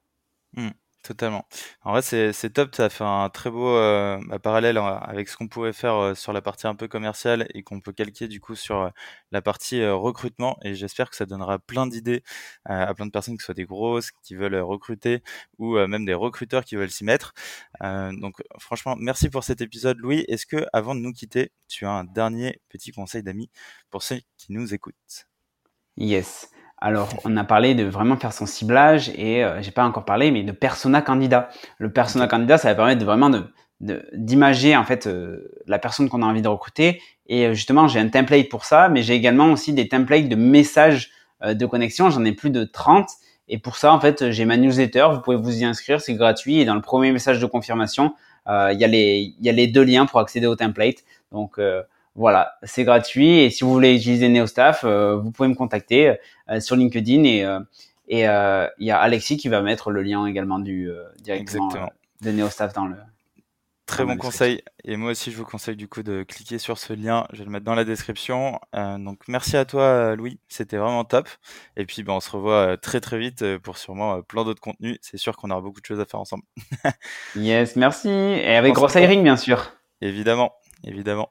Mmh. 0.55 0.70
Totalement. 1.02 1.48
En 1.83 1.90
vrai, 1.92 2.02
c'est 2.02 2.50
top. 2.50 2.76
Ça 2.76 2.88
fait 2.88 3.02
un 3.02 3.28
très 3.28 3.50
beau 3.50 3.68
euh, 3.76 4.20
bah, 4.28 4.38
parallèle 4.38 4.76
hein, 4.78 5.00
avec 5.02 5.28
ce 5.28 5.37
qu'on 5.37 5.48
pourrait 5.48 5.72
faire 5.72 5.96
euh, 5.96 6.14
sur 6.14 6.33
la 6.33 6.40
partie 6.42 6.68
un 6.68 6.76
peu 6.76 6.87
commerciale 6.87 7.48
et 7.55 7.64
qu'on 7.64 7.81
peut 7.81 7.92
calquer 7.92 8.28
du 8.28 8.40
coup 8.40 8.55
sur 8.55 8.88
la 9.33 9.42
partie 9.42 9.85
recrutement. 9.85 10.59
Et 10.62 10.76
j'espère 10.76 11.11
que 11.11 11.16
ça 11.16 11.26
donnera 11.26 11.59
plein 11.59 11.88
d'idées 11.88 12.22
à 12.66 12.94
plein 12.94 13.07
de 13.07 13.11
personnes, 13.11 13.37
qui 13.37 13.44
soient 13.44 13.55
des 13.55 13.64
grosses, 13.64 14.12
qui 14.22 14.37
veulent 14.37 14.55
recruter 14.57 15.22
ou 15.59 15.76
même 15.88 16.05
des 16.05 16.14
recruteurs 16.14 16.64
qui 16.64 16.76
veulent 16.76 16.90
s'y 16.90 17.05
mettre. 17.05 17.35
donc, 17.83 18.37
franchement, 18.61 18.94
merci 18.96 19.28
pour 19.28 19.42
cet 19.44 19.61
épisode, 19.61 19.98
Louis. 19.98 20.24
Est-ce 20.28 20.46
que, 20.46 20.66
avant 20.72 20.94
de 20.94 21.00
nous 21.00 21.12
quitter, 21.12 21.52
tu 21.68 21.85
as 21.85 21.90
un 21.90 22.05
dernier 22.05 22.61
petit 22.68 22.92
conseil 22.92 23.24
d'amis 23.24 23.50
pour 23.90 24.02
ceux 24.05 24.20
qui 24.38 24.52
nous 24.52 24.72
écoutent? 24.72 25.32
Yes. 25.96 26.48
Alors, 26.78 27.11
on 27.24 27.37
a 27.37 27.44
parlé 27.44 27.76
de 27.76 27.85
vraiment 27.85 28.16
faire 28.16 28.33
son 28.33 28.44
ciblage 28.44 29.11
et 29.11 29.44
euh, 29.44 29.62
j'ai 29.62 29.70
pas 29.70 29.85
encore 29.85 30.05
parlé, 30.05 30.33
mais 30.33 30.42
de 30.42 30.50
persona 30.50 31.00
candidat. 31.00 31.48
Le 31.78 31.92
persona 31.92 32.26
candidat, 32.26 32.59
ça 32.59 32.68
va 32.68 32.74
permettre 32.74 33.00
de 33.00 33.05
vraiment 33.05 33.31
de 33.31 33.44
d'imager 34.12 34.76
en 34.76 34.85
fait 34.85 35.09
euh, 35.09 35.50
la 35.66 35.81
personne 35.81 36.09
qu'on 36.09 36.22
a 36.22 36.26
envie 36.26 36.42
de 36.42 36.48
recruter. 36.48 37.00
Et 37.26 37.46
euh, 37.46 37.55
justement, 37.55 37.87
j'ai 37.87 38.00
un 38.00 38.09
template 38.09 38.48
pour 38.48 38.64
ça, 38.64 38.88
mais 38.88 39.02
j'ai 39.02 39.14
également 39.14 39.52
aussi 39.52 39.72
des 39.72 39.88
templates 39.88 40.28
de 40.28 40.37
messages 40.37 41.11
de 41.44 41.66
connexion. 41.66 42.11
J'en 42.11 42.24
ai 42.24 42.33
plus 42.33 42.50
de 42.50 42.62
30 42.62 43.09
Et 43.48 43.59
pour 43.59 43.76
ça, 43.76 43.92
en 43.92 44.00
fait, 44.00 44.31
j'ai 44.31 44.44
ma 44.44 44.57
newsletter. 44.57 45.09
Vous 45.12 45.20
pouvez 45.20 45.37
vous 45.37 45.59
y 45.59 45.64
inscrire, 45.64 46.00
c'est 46.00 46.14
gratuit. 46.14 46.61
Et 46.61 46.64
dans 46.64 46.76
le 46.76 46.81
premier 46.81 47.11
message 47.11 47.40
de 47.40 47.46
confirmation, 47.46 48.14
il 48.46 48.76
y, 48.78 48.85
a 48.85 48.87
les, 48.87 49.35
y 49.40 49.48
a 49.48 49.52
les 49.52 49.66
deux 49.66 49.83
liens 49.83 50.07
pour 50.07 50.20
accéder 50.20 50.46
au 50.46 50.55
template. 50.55 51.02
Donc 51.33 51.59
voilà, 52.14 52.55
c'est 52.62 52.85
gratuit. 52.85 53.38
Et 53.40 53.51
si 53.51 53.64
vous 53.64 53.72
voulez 53.72 53.96
utiliser 53.96 54.29
NeoStaff, 54.29 54.85
vous 54.85 55.31
pouvez 55.31 55.48
me 55.48 55.55
contacter 55.55 56.16
sur 56.61 56.77
LinkedIn 56.77 57.25
et 57.25 57.46
et 58.09 58.20
il 58.25 58.87
y 58.87 58.90
a 58.90 58.98
Alexis 58.98 59.37
qui 59.38 59.48
va 59.48 59.62
mettre 59.62 59.90
le 59.90 60.03
lien 60.03 60.27
également 60.27 60.59
du 60.59 60.90
directement 61.22 61.68
de 62.20 62.31
NeoStaff 62.31 62.75
dans 62.75 62.87
le 62.87 62.96
Très 63.87 64.05
bon 64.05 64.16
conseil. 64.16 64.62
Et 64.85 64.96
moi 64.96 65.11
aussi, 65.11 65.31
je 65.33 65.37
vous 65.37 65.44
conseille 65.44 65.77
du 65.77 65.88
coup 65.88 66.03
de 66.03 66.22
cliquer 66.22 66.59
sur 66.59 66.79
ce 66.79 66.92
lien. 66.92 67.27
Je 67.33 67.38
vais 67.38 67.44
le 67.44 67.51
mettre 67.51 67.64
dans 67.64 67.75
la 67.75 67.85
description. 67.85 68.59
Euh, 68.75 68.96
donc, 68.96 69.18
merci 69.29 69.57
à 69.57 69.64
toi, 69.64 70.14
Louis. 70.14 70.38
C'était 70.48 70.77
vraiment 70.77 71.05
top. 71.05 71.29
Et 71.77 71.85
puis, 71.85 72.03
ben, 72.03 72.14
on 72.14 72.20
se 72.20 72.31
revoit 72.31 72.68
euh, 72.68 72.77
très 72.77 73.01
très 73.01 73.18
vite 73.18 73.42
euh, 73.42 73.59
pour 73.59 73.79
sûrement 73.79 74.22
plein 74.22 74.44
d'autres 74.44 74.61
contenus. 74.61 74.98
C'est 75.03 75.18
sûr 75.18 75.37
qu'on 75.37 75.51
aura 75.51 75.61
beaucoup 75.61 75.81
de 75.81 75.87
choses 75.87 76.01
à 76.01 76.05
faire 76.05 76.20
ensemble. 76.20 76.44
yes, 77.37 77.77
merci. 77.77 78.09
Et 78.09 78.57
avec 78.57 78.72
Gross 78.72 78.94
Hiring, 78.94 79.22
bien 79.22 79.37
sûr. 79.37 79.72
Évidemment, 80.01 80.53
évidemment. 80.85 81.31